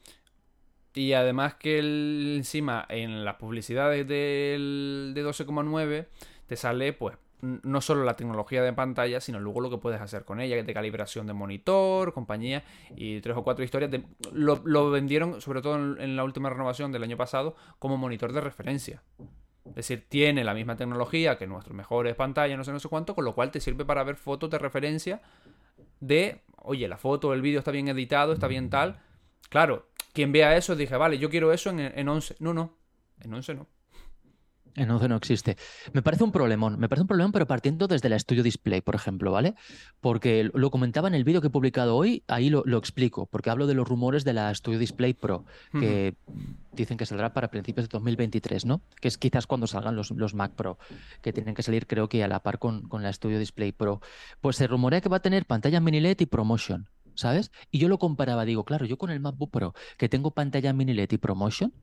[0.96, 6.08] Y además que el- encima en las publicidades del de 12,9
[6.48, 10.26] te sale pues no solo la tecnología de pantalla, sino luego lo que puedes hacer
[10.26, 12.64] con ella, de calibración de monitor, compañía
[12.96, 13.92] y tres o cuatro historias.
[13.92, 18.34] de- lo, vendieron, sobre todo en, en la última renovación del año pasado, como monitor
[18.34, 19.04] de referencia.
[19.66, 23.14] Es decir, tiene la misma tecnología que nuestros mejores pantallas, no sé, no sé cuánto,
[23.14, 25.22] con lo cual te sirve para ver fotos de referencia
[26.00, 29.00] de, oye, la foto, el vídeo está bien editado, está bien tal.
[29.50, 32.36] Claro, quien vea eso dije, vale, yo quiero eso en, en 11.
[32.40, 32.76] No, no,
[33.22, 33.68] en 11 no.
[34.78, 35.58] En 11 no existe.
[35.92, 38.94] Me parece un problemón, me parece un problemón, pero partiendo desde la Studio Display, por
[38.94, 39.56] ejemplo, ¿vale?
[40.02, 43.50] Porque lo comentaba en el vídeo que he publicado hoy, ahí lo, lo explico, porque
[43.50, 46.16] hablo de los rumores de la Studio Display Pro, que
[46.74, 48.82] dicen que saldrá para principios de 2023, ¿no?
[49.02, 50.78] Que es quizás cuando salgan los, los Mac Pro,
[51.24, 54.00] que tienen que salir creo que a la par con, con la Studio Display Pro.
[54.42, 56.88] Pues se rumorea que va a tener pantalla mini LED y ProMotion.
[57.16, 57.52] ¿Sabes?
[57.72, 60.94] Y yo lo comparaba, digo, claro, yo con el MacBook Pro, que tengo pantalla mini
[60.94, 61.74] LED y ProMotion,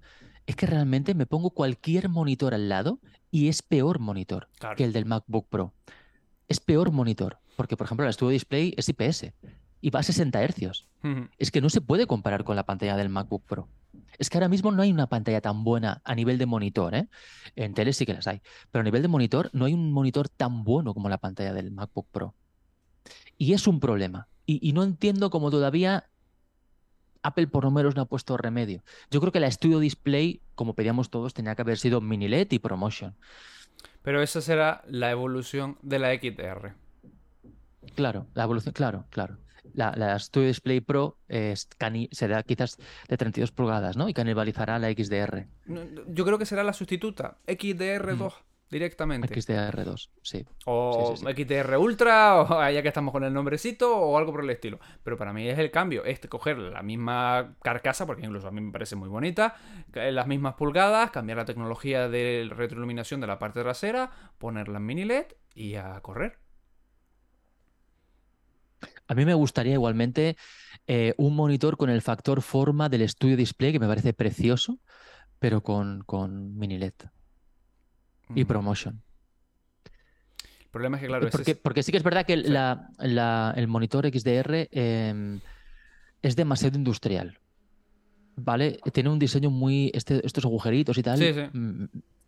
[0.47, 4.77] es que realmente me pongo cualquier monitor al lado y es peor monitor Claro.
[4.77, 5.73] que el del MacBook Pro.
[6.49, 9.33] Es peor monitor, porque por ejemplo el Studio Display es IPS
[9.81, 10.87] y va a 60 Hz.
[11.39, 13.69] Es que no se puede comparar con la pantalla del MacBook Pro.
[14.19, 17.09] Es que ahora mismo no hay una pantalla tan buena a nivel de monitor, ¿eh?
[17.57, 18.41] En tele sí que las hay,
[18.71, 21.71] pero a nivel de monitor no hay un monitor tan bueno como la pantalla del
[21.73, 22.35] MacBook Pro.
[23.37, 24.29] Y es un problema.
[24.47, 26.05] Y, y no entiendo cómo todavía
[27.25, 28.83] Apple por lo menos no ha puesto remedio.
[29.11, 32.49] Yo creo que la Studio Display, como pedíamos todos, tenía que haber sido mini LED
[32.53, 33.15] y ProMotion.
[34.03, 36.75] Pero esa será la evolución de la XDR.
[37.97, 39.39] Claro, la evolución, claro, claro.
[39.73, 42.77] La, la Studio Display Pro es cani- será quizás
[43.09, 44.09] de 32 pulgadas, ¿no?
[44.09, 45.47] Y canibalizará la XDR.
[46.09, 48.35] Yo creo que será la sustituta, XDR2,
[48.71, 49.43] directamente.
[49.43, 50.45] XDR2, sí.
[50.67, 51.29] O Sí, sí, sí.
[51.29, 54.79] XDR Ultra, o ya que estamos con el nombrecito, o algo por el estilo.
[55.03, 58.61] Pero para mí es el cambio, es coger la misma carcasa, porque incluso a mí
[58.63, 59.57] me parece muy bonita,
[59.93, 64.87] que- las mismas pulgadas, cambiar la tecnología de retroiluminación de la parte trasera, ponerla en
[64.87, 66.39] mini LED y a correr.
[69.09, 70.37] A mí me gustaría igualmente
[70.87, 74.81] eh, un monitor con el factor forma del Studio Display, que me parece precioso,
[75.39, 77.11] pero con, con mini LED
[78.35, 78.45] y.
[78.45, 79.03] ProMotion.
[80.61, 82.89] El problema es que, claro, ese porque, es- porque sí que es verdad que la-
[82.99, 85.41] la- el monitor XDR eh,
[86.23, 87.39] es demasiado industrial.
[88.37, 88.81] ¿Vale?
[88.93, 89.93] Tiene un diseño muy.
[89.95, 91.19] este- estos agujeritos y tal.
[91.19, 91.43] Sí, sí.
[91.57, 91.85] mm,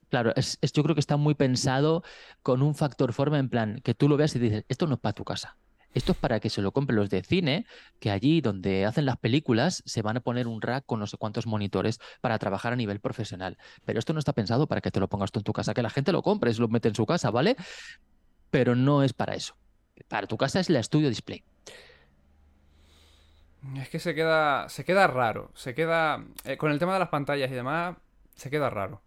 [0.09, 2.05] Claro, es, es- yo creo que está muy pensado
[2.44, 5.01] con un factor forma en plan que tú lo veas y dices, esto no es
[5.01, 5.57] para tu casa.
[5.95, 7.66] Esto es para que se lo compren los de cine,
[8.01, 11.16] que allí donde hacen las películas se van a poner un rack con no sé
[11.16, 13.57] cuántos monitores para trabajar a nivel profesional.
[13.84, 15.82] Pero esto no está pensado para que te lo pongas tú en tu casa, que
[15.82, 17.57] la gente lo compre, se lo mete en su casa, ¿vale?
[18.51, 19.57] Pero no es para eso.
[20.09, 21.43] Para tu casa es la Studio Display.
[23.76, 25.51] Es que se queda, se queda raro.
[25.55, 26.24] Se queda.
[26.45, 27.97] eh, con el tema de las pantallas y demás,
[28.34, 29.03] se queda raro.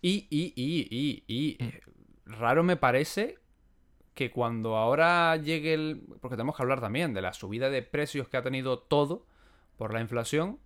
[0.00, 1.56] Y, y, y, y, y.
[1.64, 1.68] Mm.
[1.68, 1.80] eh,
[2.24, 3.38] Raro me parece
[4.14, 6.02] que cuando ahora llegue el.
[6.20, 9.26] Porque tenemos que hablar también de la subida de precios que ha tenido todo
[9.76, 10.58] por la inflación.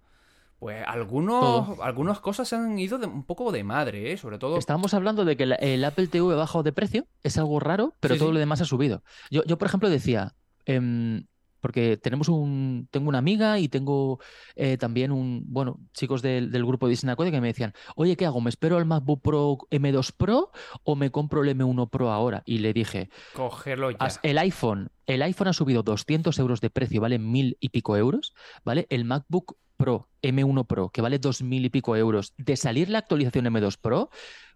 [0.59, 1.83] Pues algunos, Todo.
[1.85, 4.17] algunas cosas se han ido de- un poco de madre, ¿eh?
[4.17, 4.57] Sobre todo.
[4.57, 8.15] Estábamos hablando de que el Apple TV ha bajado de precio, es algo raro, pero
[8.15, 8.35] Sí, todo sí.
[8.35, 9.03] lo demás ha subido.
[9.31, 10.35] Yo, yo, por ejemplo, decía,
[10.65, 11.27] em,
[11.67, 14.21] porque tenemos un, tengo una amiga y tengo
[14.55, 18.25] eh, también un, bueno, chicos del, del grupo de Disney que me decían, oye, ¿qué
[18.25, 18.41] hago?
[18.41, 20.53] ¿Me espero al MacBook Pro M2 Pro
[20.85, 22.45] o me compro el M1 Pro ahora?
[22.47, 23.99] Y le dije, Cogerlo ya.
[24.23, 28.33] El iPhone, el iPhone ha subido 200 euros de precio, vale mil y pico euros,
[28.65, 28.87] ¿vale?
[28.89, 32.99] El MacBook Pro, M1 Pro, que vale dos mil y pico euros, de salir la
[32.99, 34.09] actualización M2 Pro,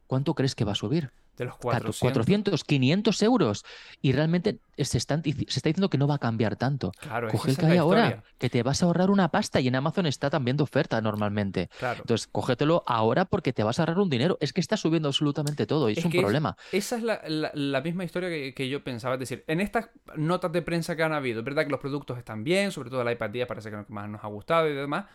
[0.06, 1.10] ¿cuánto crees que va a subir?
[1.40, 2.50] De los 400, 400.
[2.60, 3.64] 400 500 euros.
[4.02, 6.92] Y realmente se, están dici- se está diciendo que no va a cambiar tanto.
[7.00, 9.74] Claro, Coge el que hay ahora, que te vas a ahorrar una pasta y en
[9.74, 11.70] Amazon está también de oferta normalmente.
[11.78, 12.00] Claro.
[12.02, 14.36] Entonces, cógetelo ahora porque te vas a ahorrar un dinero.
[14.40, 16.56] Es que está subiendo absolutamente todo y es, Es un es- problema.
[16.72, 19.14] esa es la, la- la misma historia que, que yo pensaba.
[19.14, 22.18] Es decir, en estas notas de prensa que han habido, es verdad que los productos
[22.18, 25.06] están bien, sobre todo el iPad 10 parece que más nos ha gustado y demás,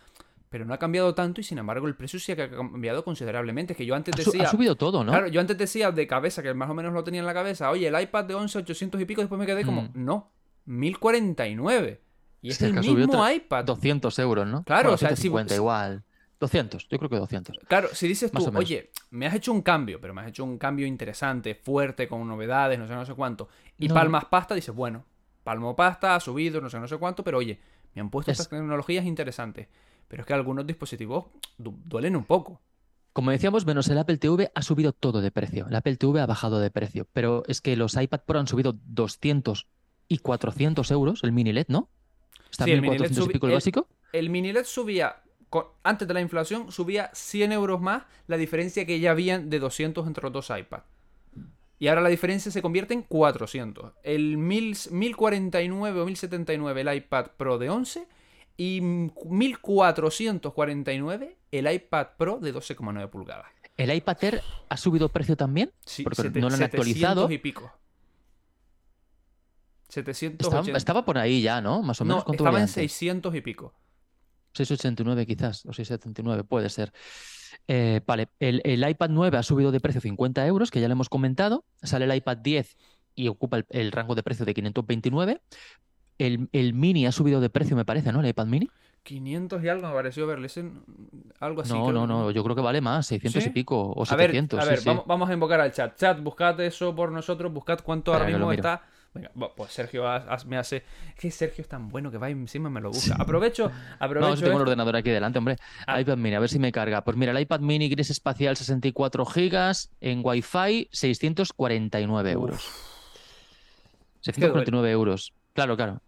[0.48, 3.74] pero no ha cambiado tanto y sin embargo el precio sí que ha cambiado considerablemente.
[3.74, 4.44] Que yo antes decía.
[4.44, 5.12] ha subido todo, ¿no?
[5.12, 7.70] Claro, yo antes decía de cabeza, que más o menos lo tenía en la cabeza,
[7.70, 9.90] oye, el iPad de 11, 800 y pico, después me quedé como, Mm.
[9.94, 10.30] no,
[10.66, 12.00] 1049.
[12.42, 13.64] Y es Sí, el que mismo iPad.
[13.64, 14.62] 200 euros, ¿no?
[14.64, 16.02] Claro, Bueno, o sea, si- 150 si- igual.
[16.38, 17.56] 200, yo creo que 200.
[17.66, 20.58] Claro, si dices tú, oye, me has hecho un cambio, pero me has hecho un
[20.58, 23.94] cambio interesante, fuerte, con novedades, no sé, no sé cuánto, y No.
[23.94, 25.06] palmas pasta, dices, bueno,
[25.44, 27.58] palmo pasta, ha subido, no sé, no sé cuánto, pero oye,
[27.94, 29.68] me han puesto Es- estas tecnologías interesantes.
[30.08, 31.26] Pero es que algunos dispositivos
[31.58, 32.60] du- duelen un poco.
[33.12, 35.66] Como decíamos, menos el Apple TV ha subido todo de precio.
[35.68, 37.06] El Apple TV ha bajado de precio.
[37.12, 39.66] Pero es que los iPad Pro han subido 200
[40.08, 41.88] y 400 euros, el mini LED, ¿no?
[42.50, 43.88] Está Sí, en el mini LED 1400 y subi- pico el el- básico.
[44.12, 45.16] El mini LED subía,
[45.82, 50.06] antes de la inflación, subía 100 euros más la diferencia que ya habían de 200
[50.06, 50.84] entre los dos iPads.
[51.78, 53.92] Y ahora la diferencia se convierte en 400.
[54.02, 58.06] El 1000 1049 o 1079 el iPad Pro de 11
[58.56, 63.46] y 1449 el iPad Pro de 12,9 pulgadas.
[63.76, 65.70] ¿El iPad Air ha subido precio también?
[65.84, 67.30] Sí, porque sete- no lo han 700 actualizado.
[67.30, 67.70] y pico.
[69.88, 70.58] 780.
[70.60, 71.82] Estaba, estaba por ahí ya, ¿no?
[71.82, 72.18] Más o menos.
[72.20, 72.74] no, ¿Cuánto estaba en antes?
[72.74, 73.74] 600 y pico.
[74.54, 76.92] 689 quizás, o 679, puede ser.
[77.68, 80.92] Eh, vale, el, el iPad 9 ha subido de precio 50 euros, que ya lo
[80.92, 81.64] hemos comentado.
[81.82, 82.76] Sale el iPad 10
[83.14, 85.42] y ocupa el, el rango de precio de 529.
[86.18, 88.20] El, el mini ha subido de precio, me parece, ¿no?
[88.20, 88.68] El iPad mini.
[89.02, 90.48] 500 y algo me pareció verle.
[91.38, 91.72] Algo así.
[91.72, 93.48] no, no, no, yo creo que vale más, 600 ¿Sí?
[93.50, 94.60] y pico o A ver, 700.
[94.60, 94.88] a ver, sí.
[94.88, 95.96] vamos, vamos a invocar al chat.
[95.96, 98.82] Chat, buscad eso por nosotros, buscad cuánto ahora mismo está.
[99.14, 100.82] Venga, pues Sergio ha- ha- me hace.
[101.08, 103.14] Es que Sergio es tan bueno que va y encima me lo busca.
[103.18, 104.28] Aprovecho, aprovecho.
[104.28, 105.56] No, tengo el ordenador aquí delante, hombre.
[105.86, 105.98] Ah.
[106.00, 107.02] iPad mini, a ver si me carga.
[107.02, 112.68] Pues mira, el iPad mini gris espacial 64 gigas en Wi-Fi 649 euros.
[114.20, 115.32] 649 euros.
[115.54, 116.02] Claro, claro.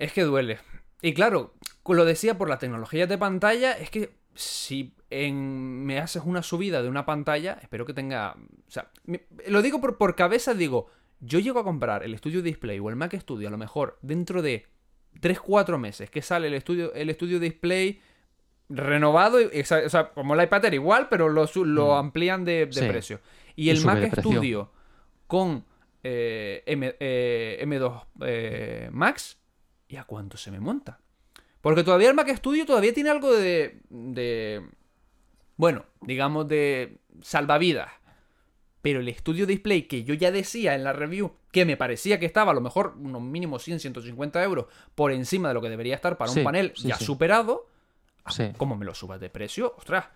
[0.00, 0.58] Es que duele.
[1.02, 1.54] Y claro,
[1.86, 6.82] lo decía por la tecnología de pantalla, es que si en- me haces una subida
[6.82, 8.32] de una pantalla, espero que tenga...
[8.66, 10.86] O sea, me- lo digo por, por cabeza, digo,
[11.20, 14.40] yo llego a comprar el Studio Display o el Mac Studio a lo mejor dentro
[14.40, 14.66] de
[15.20, 18.00] 3-4 meses que sale el Studio, el Studio Display
[18.68, 22.86] renovado, y- o sea, como el iPad igual, pero lo, lo amplían de, de Sí.
[22.88, 23.20] precio.
[23.56, 24.18] Y Y el Mac.
[24.20, 24.70] Studio
[25.26, 25.64] con
[26.02, 29.38] eh, M, eh, M2 eh, Max,
[29.90, 31.00] ¿y a cuánto se me monta?
[31.60, 33.80] Porque todavía el Mac Studio todavía tiene algo de.
[33.90, 34.66] de
[35.56, 37.90] bueno, digamos de salvavidas.
[38.82, 42.24] Pero el Studio Display que yo ya decía en la review que me parecía que
[42.24, 45.96] estaba a lo mejor unos mínimos 100, 150 euros por encima de lo que debería
[45.96, 47.04] estar para Sí, un panel sí, ya sí.
[47.04, 47.66] superado.
[48.28, 48.52] Sí.
[48.56, 49.74] ¿Cómo me lo subas de precio?
[49.76, 50.06] ¡Ostras!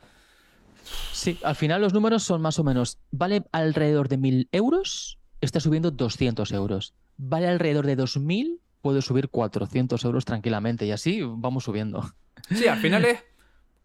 [1.12, 2.98] Sí, al final los números son más o menos.
[3.10, 6.94] Vale alrededor de 1000 euros, está subiendo 200 euros.
[7.16, 10.84] Vale alrededor de 2000, puede subir 400 euros tranquilamente.
[10.84, 12.04] Y así vamos subiendo.
[12.50, 13.24] Sí, al final es.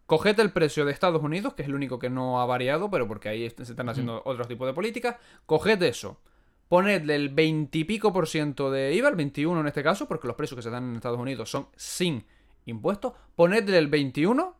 [0.04, 3.08] Cogete el precio de Estados Unidos, que es el único que no ha variado, pero
[3.08, 5.16] porque ahí se están haciendo otros tipos de políticas.
[5.46, 6.20] Coged eso.
[6.68, 10.26] Ponedle el 20 y pico por ciento de IVA, el 21 en este caso, porque
[10.26, 12.26] los precios que se dan en Estados Unidos son sin
[12.66, 13.14] impuestos.
[13.36, 14.54] Ponedle el 21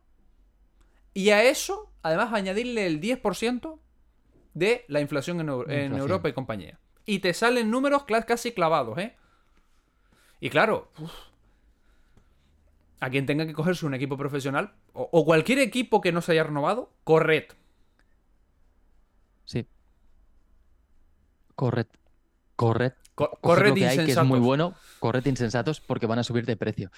[1.13, 3.77] y a eso, además, añadirle el 10%
[4.55, 5.97] de la inflación en, inflación.
[5.97, 6.79] Europa y compañía.
[7.05, 9.15] Y te salen números casi clavados, ¿eh?
[10.41, 11.11] Y claro, uf,
[12.99, 16.33] a quien tenga que cogerse un equipo profesional o, o cualquier equipo que no se
[16.33, 17.45] haya renovado, corred.
[19.45, 19.65] Sí.
[21.55, 21.87] Corred.
[22.55, 22.93] Corred.
[23.15, 24.73] Co- corred lo que hay, que es muy bueno.
[24.99, 26.91] Corred insensatos porque van a subir de precio.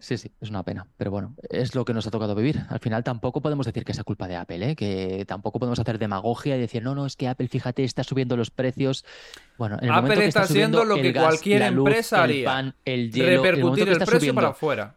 [0.00, 0.86] Sí, sí, es una pena.
[0.96, 2.62] Pero bueno, es lo que nos ha tocado vivir.
[2.70, 4.74] Al final tampoco podemos decir que sea culpa de Apple, ¿eh?
[4.74, 8.36] que tampoco podemos hacer demagogia y decir, no, no, es que Apple, fíjate, está subiendo
[8.36, 9.04] los precios.
[9.58, 12.16] Bueno, en el Apple momento que está haciendo lo el que gas, cualquier luz, empresa
[12.16, 12.44] el haría.
[12.46, 14.96] pan, el hielo, en el momento Repercutir el está precio para afuera.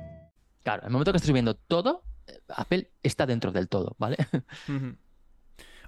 [0.63, 4.17] Claro, en el momento que estés viendo todo, eh, Apple está dentro del todo, ¿vale?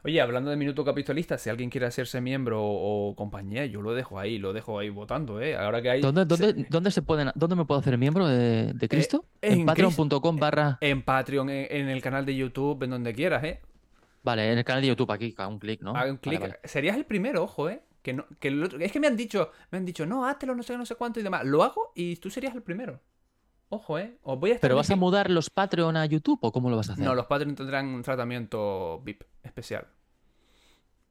[0.05, 3.93] Oye, hablando de minuto capitalista, si alguien quiere hacerse miembro o, o compañía, yo lo
[3.93, 5.55] dejo ahí, lo dejo ahí votando, ¿eh?
[5.55, 6.01] Ahora que hay...
[6.01, 9.24] ¿Dónde, dónde, dónde se pueden, ¿Dónde me puedo hacer miembro de, de Cristo?
[9.41, 10.78] en en patreon.com barra...
[10.82, 13.61] En Patreon, en, en el canal de YouTube, en donde quieras, ¿eh?
[14.24, 15.95] Vale, en el canal de YouTube aquí, a un clic, ¿no?
[15.95, 16.41] Haga un clic.
[16.41, 16.67] Vale, vale.
[16.67, 17.82] Serías el primero, ojo, ¿eh?
[18.01, 20.53] Que no, que el otro- es que me han dicho, me han dicho, no, háztelo,
[20.53, 21.45] no sé, no sé cuánto y demás.
[21.45, 22.99] Lo hago y tú serías el primero.
[23.74, 24.19] Ojo, ¿eh?
[24.21, 26.78] Os voy a estar ¿Pero vas a mudar los Patreon a YouTube o cómo lo
[26.78, 27.03] vas a hacer?
[27.03, 29.88] No, los Patreon tendrán un tratamiento VIP especial.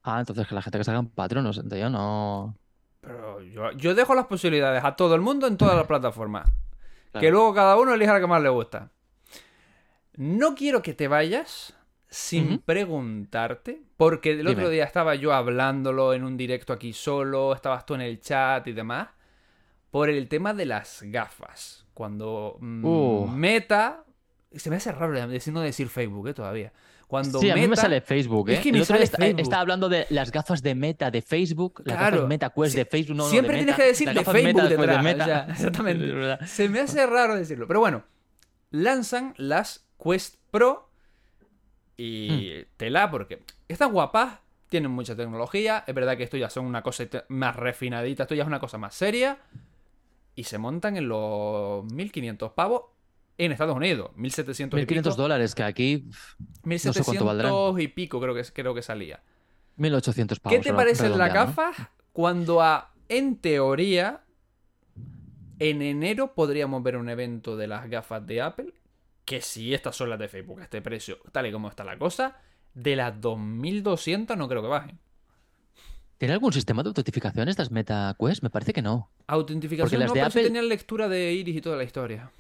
[0.05, 2.57] Ah, entonces que la gente que se haga en Patreon, no sé, yo no...
[3.01, 6.49] Pero yo, yo dejo las posibilidades a todo el mundo en todas las plataformas.
[7.11, 7.21] Claro.
[7.21, 8.93] Que luego cada uno elija la que más le gusta.
[10.15, 11.75] No quiero que te vayas
[12.09, 17.87] sin preguntarte, porque el otro día estaba yo hablándolo en un directo aquí solo, estabas
[17.87, 19.09] tú en el chat y demás,
[19.91, 21.82] por el tema de las gafas.
[21.95, 23.27] Cuando mm, Uh.
[23.29, 24.05] Meta...
[24.55, 26.35] Se me hace raro decir, no decir Facebook, ¿eh?
[26.35, 26.73] Todavía.
[27.09, 28.55] Cuando sí, a mí me sale Facebook, ¿eh?
[28.55, 29.41] Es que El me sale Facebook.
[29.41, 32.17] Estaba hablando de las gafas de Meta de Facebook, las Claro.
[32.17, 34.25] gafas Meta Quest Sí, de Facebook, no, no, de Siempre Meta, tienes que decir de
[34.25, 35.25] Facebook Meta después de detrás, Meta.
[35.25, 36.47] o sea, exactamente.
[36.47, 37.67] Se me hace raro decirlo.
[37.67, 38.05] Pero bueno,
[38.71, 40.91] lanzan las Quest Pro
[41.97, 42.29] y
[42.63, 42.67] Hmm.
[42.77, 44.39] tela porque están guapas,
[44.69, 45.85] tienen mucha tecnología.
[45.87, 48.79] Es verdad que esto ya son una cosa más refinadita, esto ya es una cosa
[48.79, 49.39] más seria.
[50.35, 52.83] Y se montan en los 1500 pavos
[53.39, 54.11] en Estados Unidos.
[54.17, 55.23] 1700 y 1500 pico.
[55.23, 57.53] dólares, que aquí pf, no sé cuánto valdrán.
[57.53, 59.23] 1700 y pico creo que, creo que salía.
[59.77, 60.59] 1800 pavos.
[60.59, 61.33] ¿Qué te redondeando, ¿no?
[61.33, 61.77] gafas
[62.13, 64.25] cuando a, en teoría,
[65.59, 68.73] en enero podríamos ver un evento de las gafas de Apple?
[69.25, 71.97] Que si estas son las de Facebook a este precio, tal y como está la
[71.97, 72.41] cosa,
[72.75, 74.99] de las 2200 no creo que bajen.
[76.23, 78.45] ¿Tiene algún sistema de autentificación estas Meta Quest?
[78.45, 79.11] Me parece que no.
[79.27, 82.31] Autentificación Porque las no, de pero Apple- tenían lectura de iris y toda la historia.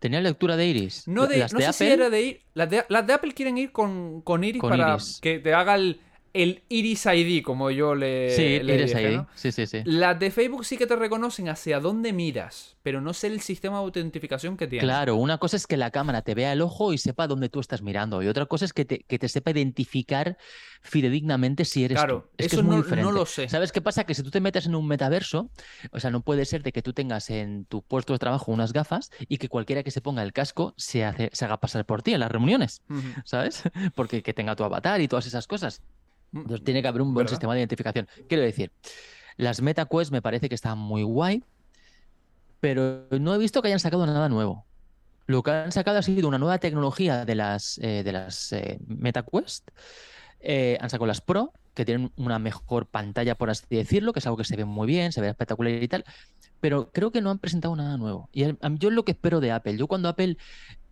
[0.00, 1.08] ¿Tenía lectura de iris?
[1.08, 2.42] No, de, las no de sé Apple, si era de iris.
[2.52, 5.18] Las de, las de Apple quieren ir con, con iris Con para iris.
[5.22, 5.98] que te haga el,
[6.34, 9.10] el Iris ID, como yo le, Sí, le iris dije.
[9.16, 9.28] ¿no?
[9.34, 9.82] Sí, sí, sí.
[9.84, 13.76] Las de Facebook sí que te reconocen hacia dónde miras, pero no sé el sistema
[13.78, 14.82] de autentificación que tiene.
[14.82, 17.60] Claro, una cosa es que la cámara te vea el ojo y sepa dónde tú
[17.60, 18.22] estás mirando.
[18.22, 20.36] Y otra cosa es que te, que te sepa identificar
[20.80, 22.28] fidedignamente si eres Claro, tú.
[22.38, 23.12] Es que eso es muy no- no diferente.
[23.12, 23.48] lo sé.
[23.48, 24.04] ¿Sabes qué pasa?
[24.04, 25.50] Que si tú te metes en un metaverso,
[25.90, 28.72] o sea, no puede ser de que tú tengas en tu puesto de trabajo unas
[28.72, 32.02] gafas y que cualquiera que se ponga el casco se, hace, se haga pasar por
[32.02, 32.82] ti en las reuniones.
[33.24, 33.62] ¿sabes?
[33.94, 35.82] Porque que tenga tu avatar y todas esas cosas.
[36.32, 37.30] Entonces tiene que haber un buen ¿Verdad?
[37.36, 38.08] sistema de identificación.
[38.28, 38.72] Quiero decir,
[39.36, 41.44] las MetaQuest me parece que están muy guay,
[42.60, 44.66] pero no he visto que hayan sacado nada nuevo.
[45.26, 48.78] Lo que han sacado ha sido una nueva tecnología de las, eh, de las eh,
[48.86, 49.68] MetaQuest.
[50.40, 54.26] Eh, han sacado las Pro, que tienen una mejor pantalla, por así decirlo, que es
[54.26, 56.04] algo que se ve muy bien, se ve espectacular y tal.
[56.60, 58.28] Pero creo que no han presentado nada nuevo.
[58.32, 59.76] Y el- yo es lo que espero de Apple.
[59.76, 60.36] Yo cuando Apple,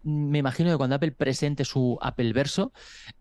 [0.03, 2.73] me imagino que cuando Apple presente su Apple Verso,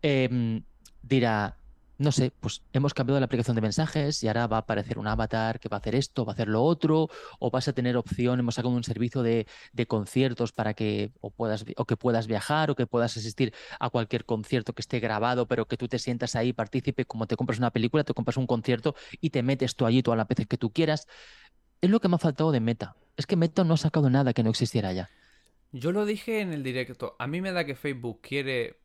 [0.02, 0.62] eh,
[1.02, 1.59] dirá,
[2.00, 5.08] no sé, pues hemos cambiado la aplicación de mensajes y ahora va a aparecer un
[5.08, 7.98] avatar que va a hacer esto, va a hacer lo otro, o vas a tener
[7.98, 9.46] opción, hemos sacado un servicio de,
[9.88, 14.24] conciertos para que o puedas o que puedas viajar o que puedas asistir a cualquier
[14.26, 17.72] concierto que esté grabado, pero que tú te sientas ahí, partícipe, como te compras una
[17.72, 20.72] película, te compras un concierto y te metes tú allí todas las veces que tú
[20.72, 21.06] quieras.
[21.82, 22.96] Es lo que me ha faltado de Meta.
[23.18, 25.10] Es que Meta no ha sacado nada que no existiera ya.
[25.72, 27.16] Yo lo dije en el directo.
[27.20, 28.78] A mí me da que Facebook quiere.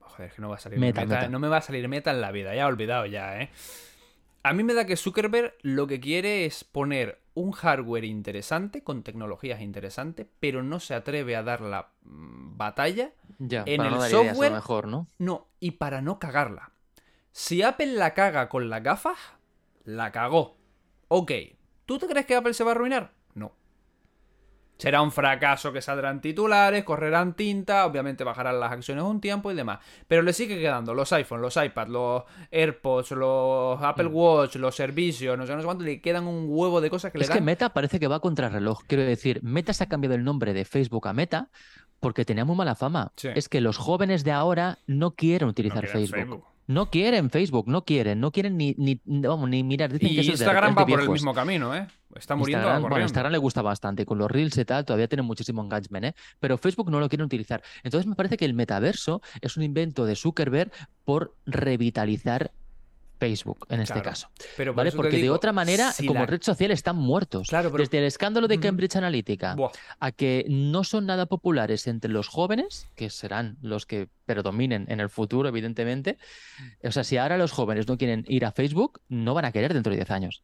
[0.00, 1.14] Joder, que no va a salir Meta, meta.
[1.16, 1.28] Meta.
[1.28, 2.54] No me va a salir meta en la vida.
[2.54, 3.50] Ya he olvidado ya, ¿eh?
[4.42, 9.02] A mí me da que Zuckerberg lo que quiere es poner un hardware interesante, con
[9.02, 13.94] tecnologías interesantes, pero no se atreve a dar la mm, batalla Ya, en para el
[13.94, 14.52] no dar ideas, a lo software.
[14.52, 15.08] mejor, ¿no?
[15.18, 16.70] No, y para no cagarla.
[17.32, 19.18] Si Apple la caga con las gafas,
[19.84, 20.56] la cagó.
[21.08, 21.32] Ok,
[21.84, 23.12] ¿tú te crees que Apple se va a arruinar?
[24.78, 29.54] Será un fracaso que saldrán titulares, correrán tinta, obviamente bajarán las acciones un tiempo y
[29.54, 29.78] demás.
[30.06, 33.84] Pero le sigue quedando los iPhones, los iPads, los AirPods, los Mm.
[33.84, 37.10] Apple Watch, los servicios, no sé, no sé cuánto, le quedan un huevo de cosas
[37.12, 37.44] que le Es que dan.
[37.44, 38.80] Meta parece que va contra reloj.
[38.86, 41.48] Quiero decir, Meta se ha cambiado el nombre de Facebook a Meta
[42.00, 43.12] porque tenía muy mala fama.
[43.16, 43.28] Sí.
[43.34, 45.86] Es que los jóvenes de ahora no quieren utilizar.
[45.86, 46.44] Facebook.
[46.66, 49.92] No quieren Facebook, no quieren, no quieren ni, ni, vamos, ni mirar.
[49.92, 51.86] Dicen Y Instagram va por el mismo camino, ¿eh?
[52.14, 53.04] Está muriendo Instagram, bueno.
[53.04, 56.14] Instagram le gusta bastante, con los Reels y tal, todavía tiene muchísimo engagement, ¿eh?
[56.40, 57.62] Pero Facebook no lo quieren utilizar.
[57.84, 60.72] Entonces me parece que el metaverso es un invento de Zuckerberg
[61.04, 62.52] por revitalizar
[63.18, 64.10] Facebook, en este Claro.
[64.10, 64.28] caso.
[64.56, 64.92] Pero por ¿Vale?
[64.92, 67.48] Porque de otra manera, si como la- red social, están muertos.
[67.48, 68.60] Claro, pero- Desde el escándalo de.
[68.60, 69.70] Cambridge Analytica Buah.
[70.00, 75.00] a que no son nada populares entre los jóvenes, que serán los que predominen en
[75.00, 76.18] el futuro, evidentemente.
[76.82, 79.72] O sea, si ahora los jóvenes no quieren ir a Facebook, no van a querer
[79.74, 80.42] dentro de 10 años.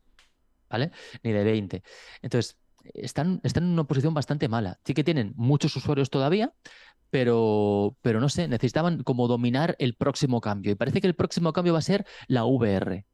[0.70, 0.90] ¿Vale?
[1.22, 1.82] Ni de 20.
[2.22, 2.56] Entonces,
[2.94, 4.78] están, están en una posición bastante mala.
[4.84, 6.52] Sí que tienen muchos usuarios todavía,
[7.12, 10.72] pero, pero no sé, necesitaban como dominar el próximo cambio.
[10.72, 13.04] Y parece que el próximo cambio va a ser la VR,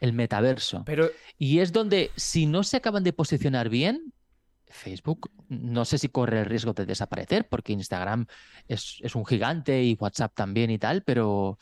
[0.00, 0.82] el metaverso.
[0.84, 4.12] Pero Y es donde, si no se acaban de posicionar bien,
[4.68, 8.26] Facebook no sé si corre el riesgo de desaparecer, porque Instagram
[8.68, 11.58] es, es un gigante y WhatsApp también y tal, pero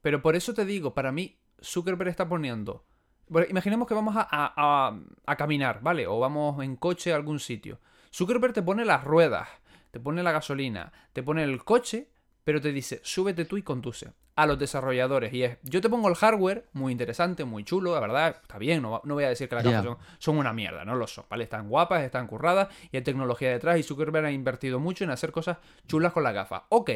[0.00, 2.86] Pero por eso te digo, para mí, Zuckerberg está poniendo.
[3.28, 6.06] Bueno, imaginemos que vamos a, a- a- a caminar, ¿vale?
[6.06, 7.80] O vamos en coche a algún sitio.
[8.12, 9.48] Zuckerberg te pone las ruedas,
[9.92, 12.08] te pone la gasolina, te pone el coche,
[12.42, 14.12] pero te dice, súbete tú y conduce.
[14.34, 15.30] A los desarrolladores.
[15.34, 18.80] Y es, yo te pongo el hardware, muy interesante, muy chulo, la verdad, está bien,
[18.80, 21.26] no, no voy a decir que las gafas son, son una mierda, no lo son,
[21.28, 21.44] ¿vale?
[21.44, 25.32] Están guapas, están curradas y hay tecnología detrás y Zuckerberg ha invertido mucho en hacer
[25.32, 26.62] cosas chulas con las gafas.
[26.70, 26.90] Ok,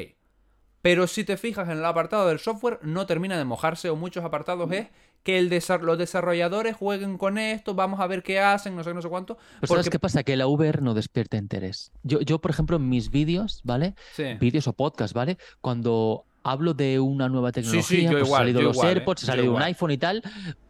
[0.87, 4.25] pero si te fijas en el apartado del software, no termina de mojarse o muchos
[4.25, 4.87] apartados es
[5.25, 8.95] que el desa- los desarrolladores jueguen con esto, vamos a ver qué hacen, no sé,
[8.95, 9.35] no sé cuánto.
[9.35, 10.23] Pero ¿sabes porque- qué pasa?
[10.23, 11.91] Que la VR no despierta interés.
[12.05, 13.97] Yo, yo por ejemplo, en mis vídeos, ¿vale?
[14.15, 14.23] Sí.
[14.39, 15.39] Vídeos o podcasts, ¿vale?
[15.61, 18.89] Cuando hablo de una nueva tecnología, sí, yo pues igual, ha salido yo los igual,
[18.89, 18.93] ¿eh?
[18.93, 19.65] AirPods, ha Yo salido un igual.
[19.65, 20.23] iPhone y tal,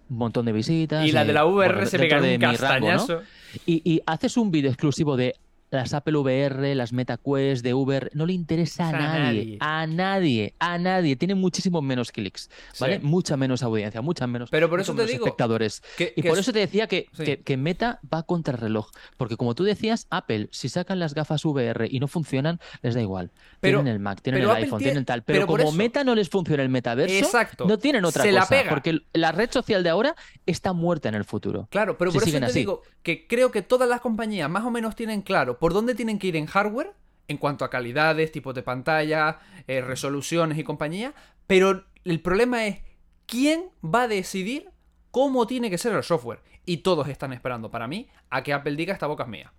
[0.08, 1.06] un montón de visitas.
[1.06, 2.96] Y la de eh, la VR bueno, se dentro pegan de un mi rango, ¿no?
[2.96, 3.22] castañazo.
[3.66, 5.34] Y, y haces un vídeo exclusivo de
[5.70, 9.58] las Apple VR, las MetaQuest de Uber, no le interesa a nadie, nadie.
[9.60, 11.16] a nadie, a nadie.
[11.16, 13.00] Tiene muchísimo menos clics, ¿vale?
[13.00, 13.06] Sí.
[13.06, 15.82] Mucha menos audiencia, mucha menos, Pero por eso te digo espectadores.
[15.96, 17.24] que- y que por es- eso te decía que, Sí.
[17.24, 18.90] que, que Meta va contra el reloj.
[19.16, 23.00] Porque como tú decías, Apple, si sacan las gafas VR y no funcionan, les da
[23.02, 23.30] igual.
[23.60, 25.22] Pero- tienen el Mac, tienen el Apple iPhone, tiene- tienen tal.
[25.22, 27.66] Pero, como eso- Meta no les funciona el metaverso, Exacto.
[27.66, 28.50] no tienen otra Se la cosa.
[28.50, 28.70] pega.
[28.70, 30.14] Porque la red social de ahora
[30.46, 31.66] está muerta en el futuro.
[31.70, 32.58] Claro, pero Si por eso te así.
[32.60, 36.18] digo que creo que todas las compañías más o menos tienen claro por dónde tienen
[36.18, 36.92] que ir en hardware,
[37.28, 41.14] en cuanto a calidades, tipos de pantalla, eh, resoluciones y compañía,
[41.46, 42.78] pero el problema es
[43.26, 44.70] quién va a decidir
[45.11, 46.40] cómo tiene que ser el software.
[46.64, 49.52] Y todos están esperando, para mí, a que Apple diga esta boca es mía.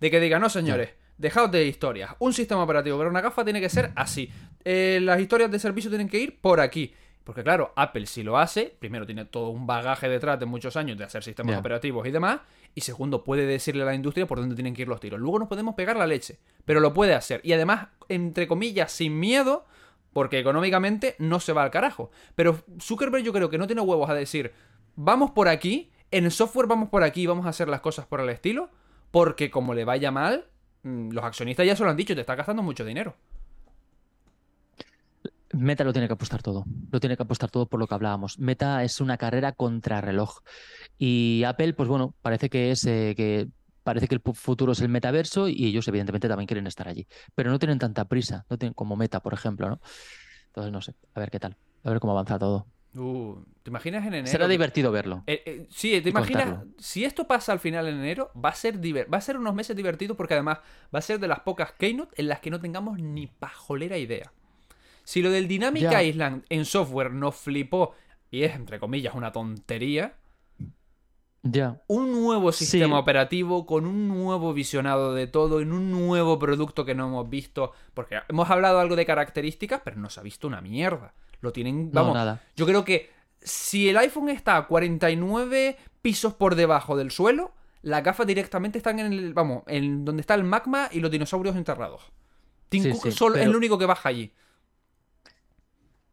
[0.00, 2.14] De que diga, no señores, dejaos de historias.
[2.18, 4.30] Un sistema operativo para una gafa tiene que ser así.
[4.64, 6.94] Eh, las historias de servicio tienen que ir por aquí.
[7.24, 10.96] Porque claro, Apple si lo hace, primero tiene todo un bagaje detrás de muchos años
[10.96, 12.40] de hacer sistemas operativos y demás,
[12.76, 15.18] y segundo puede decirle a la industria por dónde tienen que ir los tiros.
[15.18, 17.40] Luego nos podemos pegar la leche, pero lo puede hacer.
[17.42, 19.64] Y además, entre comillas, sin miedo,
[20.12, 22.10] porque económicamente no se va al carajo.
[22.34, 24.52] Pero Zuckerberg yo creo que no tiene huevos a decir,
[24.94, 28.28] vamos por aquí, en software vamos por aquí vamos a hacer las cosas por el
[28.28, 28.68] estilo,
[29.10, 30.46] porque como le vaya mal,
[30.82, 33.16] mm, los accionistas ya se lo han dicho, te está gastando mucho dinero.
[35.52, 36.64] Meta lo tiene que apostar todo.
[36.90, 38.38] Lo tiene que apostar todo por lo que hablábamos.
[38.38, 40.40] Meta es una carrera contra reloj.
[40.98, 43.48] Y Apple, pues bueno, parece que es eh, que
[43.84, 47.06] parece que el futuro es el metaverso y ellos evidentemente también quieren estar allí.
[47.36, 49.80] Pero no tienen tanta prisa, no tienen como Meta, por ejemplo, ¿no?
[50.46, 52.66] Entonces no sé, a ver qué tal, a ver cómo avanza todo.
[52.96, 54.26] Uh, ¿Te imaginas en enero?
[54.26, 55.22] Será divertido verlo.
[55.26, 56.44] Eh, eh, sí, ¿te imaginas?
[56.46, 56.72] contarlo.
[56.78, 59.54] Si esto pasa al final en enero, va a ser diver- va a ser unos
[59.54, 60.58] meses divertidos porque además
[60.92, 64.32] va a ser de las pocas Keynote en las que no tengamos ni pajolera idea.
[65.06, 66.02] Si lo del Dynamic Ya.
[66.02, 67.94] Island en software nos flipó
[68.28, 70.16] y es entre comillas una tontería,
[71.44, 71.80] Ya.
[71.86, 72.64] un nuevo Sí.
[72.64, 77.30] sistema operativo con un nuevo visionado de todo, en un nuevo producto que no hemos
[77.30, 81.14] visto, porque hemos hablado algo de características, pero no se ha visto una mierda.
[81.40, 82.42] Lo tienen, No, vamos, nada.
[82.56, 87.52] yo creo que si el iPhone está a 49 pisos por debajo del suelo,
[87.82, 89.34] las gafas directamente están en el.
[89.34, 92.02] Vamos, en donde está el magma y los dinosaurios enterrados.
[92.68, 94.32] Tim Sí, Cook sí, solo es el único que baja allí.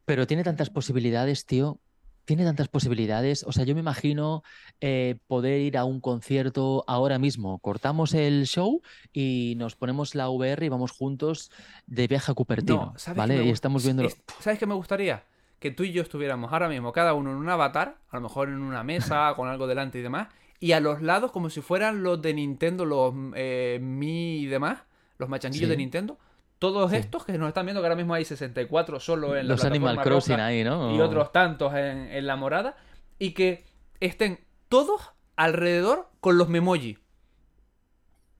[0.05, 1.79] Pero tiene tantas posibilidades, tío.
[2.25, 3.43] Tiene tantas posibilidades.
[3.43, 4.43] O sea, yo me imagino
[4.79, 7.59] eh, poder ir a un concierto ahora mismo.
[7.59, 8.81] Cortamos el show
[9.11, 11.51] y nos ponemos la VR y vamos juntos
[11.85, 12.91] de viaje a Cupertino.
[12.93, 13.37] No, ¿sabes ¿Vale?
[13.39, 14.07] me Y estamos viendo.
[14.39, 15.25] ¿Sabes qué me gustaría?
[15.59, 18.47] Que tú y yo estuviéramos ahora mismo, cada uno en un avatar, a lo mejor
[18.49, 20.27] en una mesa, con algo delante y demás,
[20.61, 24.79] y a los lados, como si fueran los de Nintendo, los eh, Mi y demás,
[25.17, 25.71] los machanguillos Sí.
[25.71, 26.17] de Nintendo.
[26.64, 26.97] Todos Sí.
[26.97, 29.99] estos que nos están viendo, que ahora mismo hay 64 solo en la Los Animal
[30.01, 30.95] Crossing roja ahí, ¿no?
[30.95, 32.78] Y otros tantos en, en la morada.
[33.20, 33.66] Y que
[33.99, 34.39] estén
[34.70, 36.97] todos alrededor con los memoji.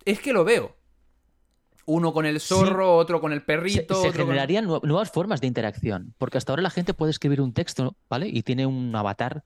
[0.06, 0.78] Es que lo veo.
[1.86, 3.96] Uno con el zorro, otro con el perrito.
[3.96, 7.52] se generarían nue- nuevas formas de interacción, porque hasta ahora la gente puede escribir un
[7.54, 8.30] texto, ¿vale?
[8.30, 9.44] Y tiene un avatar,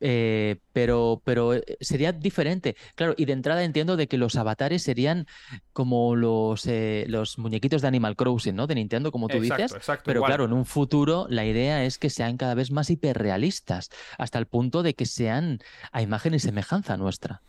[0.00, 2.76] eh, pero, pero eh, sería diferente.
[2.94, 5.26] Claro, y de entrada entiendo de que los avatares serían
[5.72, 8.66] como los, eh, los muñequitos de Animal Crossing, ¿no?
[8.66, 9.76] De Nintendo, como tú Exacto, dices.
[9.76, 10.30] exacto, pero igual.
[10.30, 14.46] claro, en un futuro la idea es que sean cada vez más hiperrealistas, hasta el
[14.46, 15.60] punto de que sean
[15.92, 17.42] a imagen y semejanza nuestra.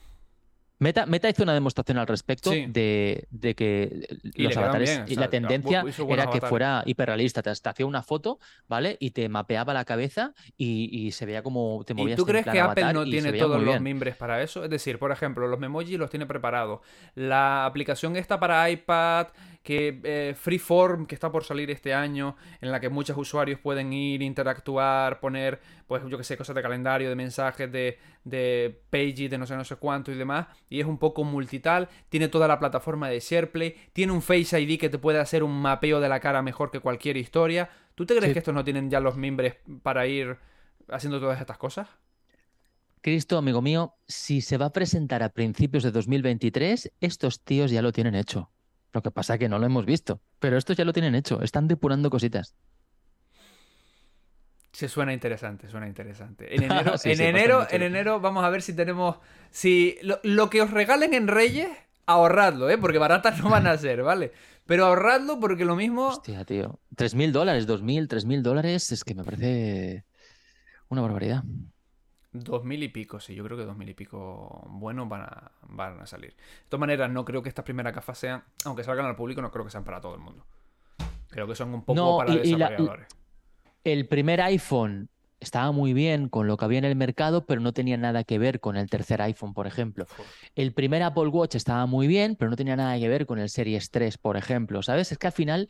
[0.80, 2.66] Meta, Meta hizo una demostración al respecto Sí.
[2.68, 7.42] de, de que Y los avatares bien, y la tendencia era que fuera hiperrealista.
[7.42, 8.96] Te, te hacía una foto, ¿vale?
[9.00, 12.28] Y te mapeaba la cabeza y, y se veía como te ¿Y movías tú en
[12.28, 14.64] crees que Apple no y tiene todos los mimbres para eso?
[14.64, 16.82] Es decir, por ejemplo, los Memoji los tiene preparados.
[17.16, 19.28] La aplicación esta para iPad,
[19.68, 23.92] que eh, Freeform, que está por salir este año, en la que muchos usuarios pueden
[23.92, 29.30] ir, interactuar, poner, pues yo que sé, cosas de calendario, de mensajes, de, de pages,
[29.30, 30.48] de no sé, no sé cuánto y demás.
[30.70, 31.90] Y es un poco multital.
[32.08, 33.76] Tiene toda la plataforma de SharePlay.
[33.92, 36.80] Tiene un Face ID que te puede hacer un mapeo de la cara mejor que
[36.80, 37.70] cualquier historia.
[37.94, 38.34] ¿Tú te crees Sí.
[38.34, 40.38] que estos no tienen ya los mimbres para ir
[40.88, 41.90] haciendo todas estas cosas?
[43.02, 47.82] Cristo, amigo mío, si se va a presentar a principios de 2023, estos tíos ya
[47.82, 48.50] lo tienen hecho.
[48.98, 51.40] Lo que pasa es que no lo hemos visto, pero estos ya lo tienen hecho.
[51.44, 52.56] Están depurando cositas.
[54.72, 56.48] Se suena interesante, suena interesante.
[56.56, 59.18] En enero, Sí, en sí, enero vamos a ver si tenemos.
[59.52, 61.70] Si lo, lo que os regalen en Reyes,
[62.08, 62.80] ahorradlo, ¿eh?
[62.80, 64.32] Porque baratas no van a ser, ¿vale?
[64.66, 66.08] Pero ahorradlo porque lo mismo.
[66.08, 66.80] Hostia, tío.
[66.96, 70.06] 3.000 dólares, 2.000, 3.000 dólares, es que me parece
[70.90, 71.44] una barbaridad.
[72.34, 75.52] Dos mil y pico, sí, yo creo que dos mil y pico buenos van a,
[75.70, 76.32] van a salir.
[76.32, 79.50] De todas maneras, no creo que estas primeras gafas sean, aunque salgan al público, no
[79.52, 80.46] creo que sean para todo el mundo.
[81.30, 83.08] Creo que son un poco No, para y- y la- desarrolladores.
[83.84, 85.10] El primer iPhone
[85.40, 88.38] estaba muy bien con lo que había en el mercado, pero no tenía nada que
[88.40, 90.06] ver con el tercer iPhone, por ejemplo.
[90.56, 93.50] El primer Apple Watch estaba muy bien, pero no tenía nada que ver con el
[93.50, 94.82] Series 3, por ejemplo.
[94.84, 95.12] ¿Sabes?
[95.12, 95.70] Es que al final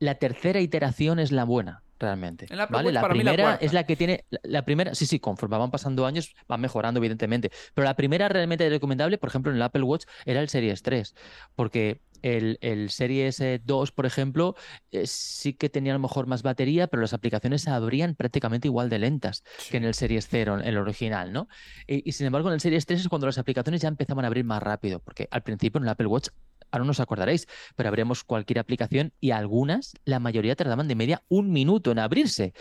[0.00, 2.46] la tercera iteración es la buena, realmente.
[2.50, 2.86] El Apple ¿Vale?
[2.86, 4.24] Watch La para mí la primera es la que tiene.
[4.30, 7.50] La, la primera, sí, sí, conforme van pasando años, van mejorando, evidentemente.
[7.74, 11.14] Pero la primera realmente recomendable, por ejemplo, en el Apple Watch, era el Series 3.
[11.54, 14.56] Porque el, el Series eh, 2, por ejemplo,
[14.90, 18.66] eh, sí que tenía a lo mejor más batería, pero las aplicaciones se abrían prácticamente
[18.66, 21.48] igual de lentas que en el Series 0, en el original, ¿no?
[21.86, 24.28] Y, y sin embargo, en el Series 3 es cuando las aplicaciones ya empezaban a
[24.28, 26.28] abrir más rápido, porque al principio en el Apple Watch,
[26.74, 27.46] ahora no os acordaréis,
[27.76, 32.52] pero abríamos cualquier aplicación y algunas, la mayoría tardaban de media un minuto en abrirse.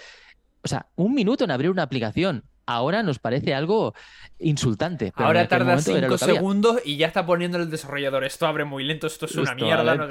[0.62, 2.46] O sea, un minuto en abrir una aplicación.
[2.66, 3.94] Ahora nos parece algo
[4.40, 5.12] insultante.
[5.16, 6.36] pero Ahora tarda momento era 5 lo que había.
[6.36, 8.24] segundos y ya está poniendo el desarrollador.
[8.24, 10.08] Esto abre muy lento, esto es una mierda.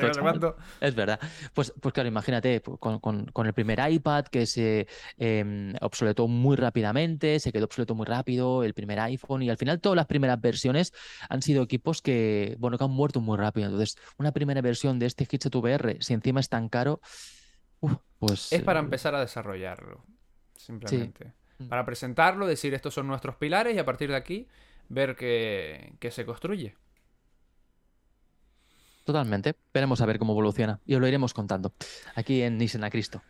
[0.81, 1.19] Es verdad.
[1.55, 4.87] Pues, pues claro, imagínate, pues, con, con- con el primer iPad que se
[5.19, 9.81] eh, obsoletó muy rápidamente, se quedó obsoleto muy rápido, el primer iPhone y al final
[9.81, 10.93] todas las primeras versiones
[11.29, 13.67] han sido equipos que, bueno, que han muerto muy rápido.
[13.67, 17.01] Entonces, una primera versión de este headset VR, si encima es tan caro,
[17.81, 18.53] uf, pues...
[18.53, 20.05] Es para eh, empezar a desarrollarlo.
[20.57, 21.33] Simplemente.
[21.69, 24.49] Para presentarlo, decir estos son nuestros pilares y a partir de aquí
[24.89, 26.75] ver qué, qué se construye.
[29.05, 29.55] Totalmente.
[29.75, 31.73] Veremos a ver cómo evoluciona y os lo iremos contando
[32.15, 33.23] aquí en Nissan a Cristo.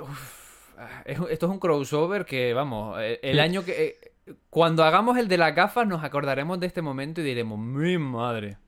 [0.00, 3.72] Uf, esto es un crossover que, vamos, eh, el año que...
[4.26, 7.98] eh, Cuando hagamos el de las gafas nos acordaremos de este momento y diremos, mi
[7.98, 8.58] madre.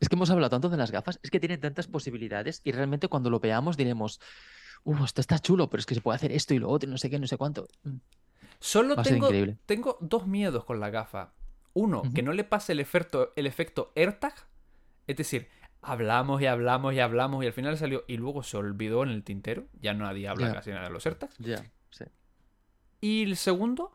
[0.00, 3.08] Es que hemos hablado tanto de las gafas, es que tienen tantas posibilidades y realmente
[3.08, 4.20] cuando lo veamos diremos,
[4.84, 6.92] uh, esto está chulo, pero es que se puede hacer esto y lo otro y
[6.92, 7.68] no sé qué, no sé cuánto.
[7.82, 7.96] Mm.
[8.60, 8.96] Solo
[9.66, 11.32] tengo, dos miedos con la gafa.
[11.74, 14.34] Uno, que no le pase el efecto, el efecto AirTag.
[15.06, 15.48] Es decir,
[15.82, 19.22] hablamos y hablamos y hablamos y al final salió y luego se olvidó en el
[19.24, 19.66] tintero.
[19.80, 20.54] Ya nadie habla Ya.
[20.54, 21.36] casi nada de los AirTags.
[21.38, 22.04] Ya, sí.
[23.00, 23.92] Y el segundo,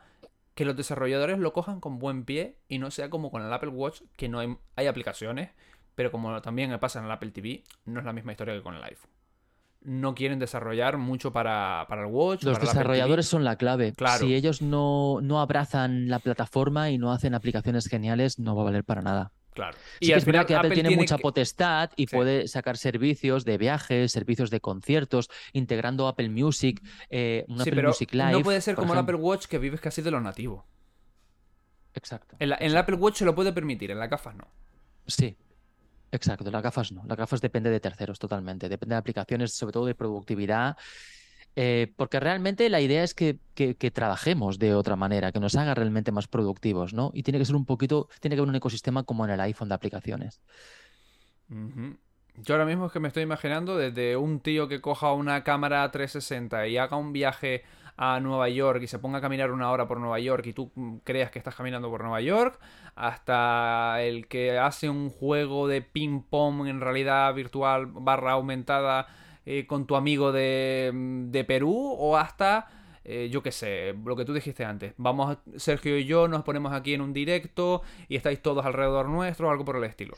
[0.56, 3.70] que los desarrolladores lo cojan con buen pie y no sea como con el Apple
[3.70, 5.50] Watch, que no hay, hay aplicaciones,
[5.96, 8.62] pero como también me pasa en el Apple TV, no es la misma historia que
[8.62, 9.10] con el iPhone.
[9.82, 12.44] No quieren desarrollar mucho para, para el Watch.
[12.44, 13.94] Los para desarrolladores son la clave.
[13.94, 14.20] Claro.
[14.26, 18.66] Si ellos no, no abrazan la plataforma y no hacen aplicaciones geniales, no va a
[18.66, 19.32] valer para nada.
[19.54, 19.78] Claro.
[20.00, 22.08] Sí Y que al es verdad que Apple Apple tiene tiene mucha que- potestad y
[22.08, 22.16] Sí.
[22.16, 27.76] puede sacar servicios de viajes, servicios de conciertos, integrando Apple Music, eh, un Sí, Apple
[27.76, 28.32] pero Music Live.
[28.32, 29.00] no puede ser como el.
[29.00, 30.66] Apple Watch que vives casi de lo nativo.
[31.94, 32.36] Exacto.
[32.40, 34.48] En, la- en el Apple Watch se lo puede permitir, en las gafas no.
[35.08, 35.36] Sí,
[36.12, 36.50] exacto.
[36.52, 37.04] Las gafas no.
[37.06, 38.70] Las gafas depende de terceros totalmente.
[38.70, 40.78] Depende de aplicaciones, sobre todo de productividad.
[41.56, 45.76] eh, porque realmente la idea es que, que- trabajemos de otra manera, que nos haga
[45.76, 47.12] realmente más productivos, ¿no?
[47.14, 49.70] Y tiene que ser un poquito, tiene que haber un ecosistema como en el iPhone
[49.70, 50.42] de aplicaciones.
[52.36, 55.90] Yo ahora mismo es que me estoy imaginando desde un tío que coja una cámara
[55.92, 57.64] 360 y haga un viaje
[58.02, 60.72] a Nueva York y se ponga a caminar una hora por Nueva York y tú
[61.04, 62.58] creas que estás caminando por Nueva York,
[62.96, 69.08] hasta el que hace un juego de ping pong en realidad virtual barra aumentada
[69.46, 72.70] eh, con tu amigo de, de Perú o hasta
[73.04, 74.94] eh, yo qué sé, lo que tú dijiste antes.
[74.96, 79.50] Vamos, Sergio y yo nos ponemos aquí en un directo y estáis todos alrededor nuestro,
[79.50, 80.16] algo por el estilo.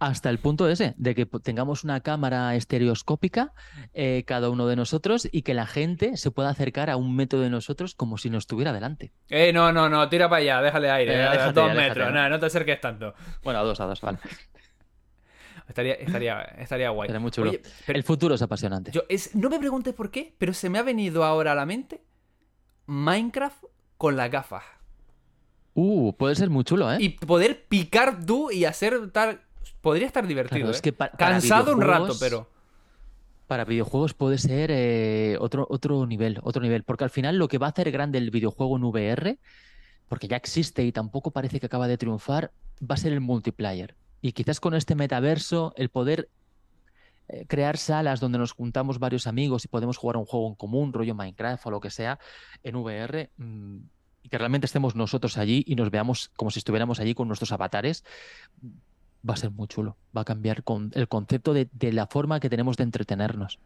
[0.00, 3.52] Hasta el punto ese, de que tengamos una cámara estereoscópica,
[3.94, 7.40] eh, cada uno de nosotros, y que la gente se pueda acercar a un metro
[7.40, 9.12] de nosotros como si nos estuviera delante.
[9.28, 12.14] Eh, no, no, no, tira para allá, déjale aire, Eh, a déjate, dos metros, ¿no?
[12.14, 13.14] nada, no te acerques tanto.
[13.44, 14.18] Bueno, a dos, a dos, vale.
[15.68, 17.08] Estaría, estaría, estaría guay.
[17.10, 17.50] Era muy chulo.
[17.50, 18.90] Oye, pero El futuro es apasionante.
[18.92, 21.66] yo es, no me preguntes por qué, pero se me ha venido ahora a la
[21.66, 22.02] mente
[22.86, 23.64] Minecraft
[23.96, 24.62] con las gafas.
[25.74, 26.96] Uh, puede ser muy chulo, ¿eh?
[27.00, 29.42] Y poder picar tú y hacer tal...
[29.80, 30.76] Podría estar divertido, Claro, ¿eh?
[30.76, 32.48] es que pa- para Cansado un rato, pero...
[33.46, 36.82] Para videojuegos puede ser eh, otro, otro nivel, otro nivel.
[36.82, 39.38] Porque al final lo que va a hacer grande el videojuego en VR,
[40.08, 42.50] porque ya existe y tampoco parece que acaba de triunfar,
[42.82, 43.94] va a ser el multiplayer.
[44.20, 46.28] Y quizás con este metaverso, el poder
[47.28, 50.92] eh, crear salas donde nos juntamos varios amigos y podemos jugar un juego en común,
[50.92, 52.18] rollo Minecraft o lo que sea,
[52.64, 53.76] en VR, mm,
[54.24, 57.52] y que realmente estemos nosotros allí y nos veamos como si estuviéramos allí con nuestros
[57.52, 58.02] avatares,
[59.28, 59.96] va a ser muy chulo.
[60.16, 63.58] Va a cambiar con el concepto de, de la forma que tenemos de entretenernos.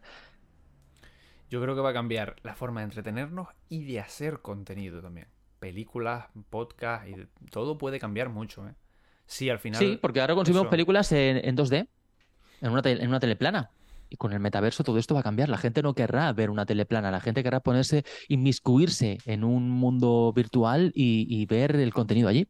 [1.51, 5.27] Yo creo que va a cambiar la forma de entretenernos y de hacer contenido también.
[5.59, 7.15] Películas, podcast y
[7.51, 8.75] todo puede cambiar mucho, ¿eh?
[9.27, 9.79] Sí, al final...
[9.79, 10.71] Sí, porque ahora consumimos eso.
[10.71, 11.89] películas en, en 2D,
[12.63, 13.71] en una, en una teleplana.
[14.09, 15.49] Y con el metaverso todo esto va a cambiar.
[15.49, 20.33] La gente no querrá ver una teleplana, la gente querrá ponerse, inmiscuirse en un mundo
[20.35, 22.49] virtual y, y ver el contenido allí.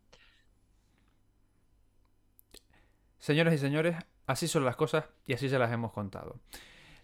[3.20, 6.40] Señoras y señores, así son las cosas y así se las hemos contado.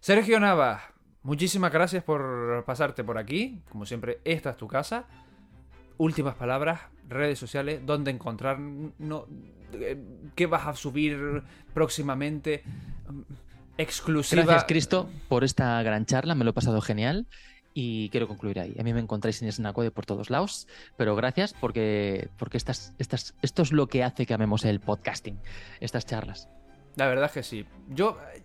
[0.00, 0.82] Sergio Navas,
[1.22, 3.62] muchísimas gracias por pasarte por aquí.
[3.68, 5.04] Como siempre, esta es tu casa.
[5.98, 9.26] Últimas palabras, redes sociales, dónde encontrar, no,
[9.74, 9.98] eh,
[10.34, 11.42] qué vas a subir
[11.74, 12.62] próximamente,
[13.08, 13.20] mm,
[13.78, 14.42] exclusiva.
[14.42, 16.34] Gracias, Cristo, por esta gran charla.
[16.34, 17.26] Me lo he pasado genial.
[17.78, 18.74] Y quiero concluir ahí.
[18.80, 20.66] A mí me encontráis en Snacode por todos lados,
[20.96, 25.38] pero gracias porque, porque estas, estas, esto es lo que hace que amemos el podcasting,
[25.80, 26.48] estas charlas.
[26.94, 27.66] La verdad es que sí.
[27.90, 28.42] Yo eh,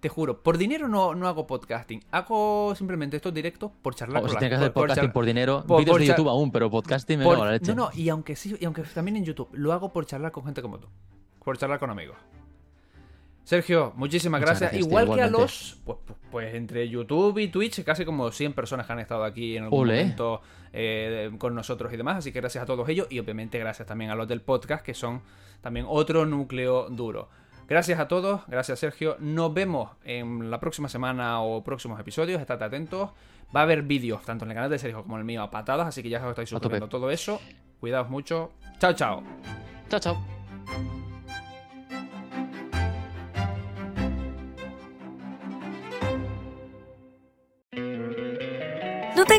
[0.00, 2.02] te juro, por dinero no, no hago podcasting.
[2.10, 5.26] Hago simplemente estos directos por charlar O con si la tienes que hacer podcasting por
[5.26, 7.76] dinero, por- vídeos de YouTube aún, pero podcasting me por- la leche.
[7.76, 10.44] No, no, y aunque sí, y aunque también en YouTube, lo hago por charlar con
[10.44, 10.88] gente como tú.
[11.44, 12.16] Por charlar con amigos.
[13.44, 14.72] Sergio, muchísimas gracias.
[14.74, 15.78] Igual que a los.
[15.84, 19.56] Pues, pues- pues entre YouTube y Twitch, casi como 100 personas que han estado aquí
[19.58, 20.40] en algún momento
[20.72, 22.16] eh, con nosotros y demás.
[22.18, 23.06] Así que gracias a todos ellos.
[23.10, 25.20] Y obviamente gracias también a los del podcast, que son
[25.60, 27.28] también otro núcleo duro.
[27.68, 29.16] Gracias a todos, gracias Sergio.
[29.20, 32.40] Nos vemos en la próxima semana o próximos episodios.
[32.40, 33.10] Estad atentos.
[33.54, 35.50] Va a haber vídeos, tanto en el canal de Sergio como en el mío, a
[35.50, 35.86] patadas.
[35.86, 37.40] Así que ya os estáis suscribiendo todo eso.
[37.80, 38.52] Cuidaos mucho.
[38.78, 39.22] Chao, chao.
[39.90, 41.01] Chao, chao.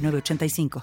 [0.00, 0.70] 906985.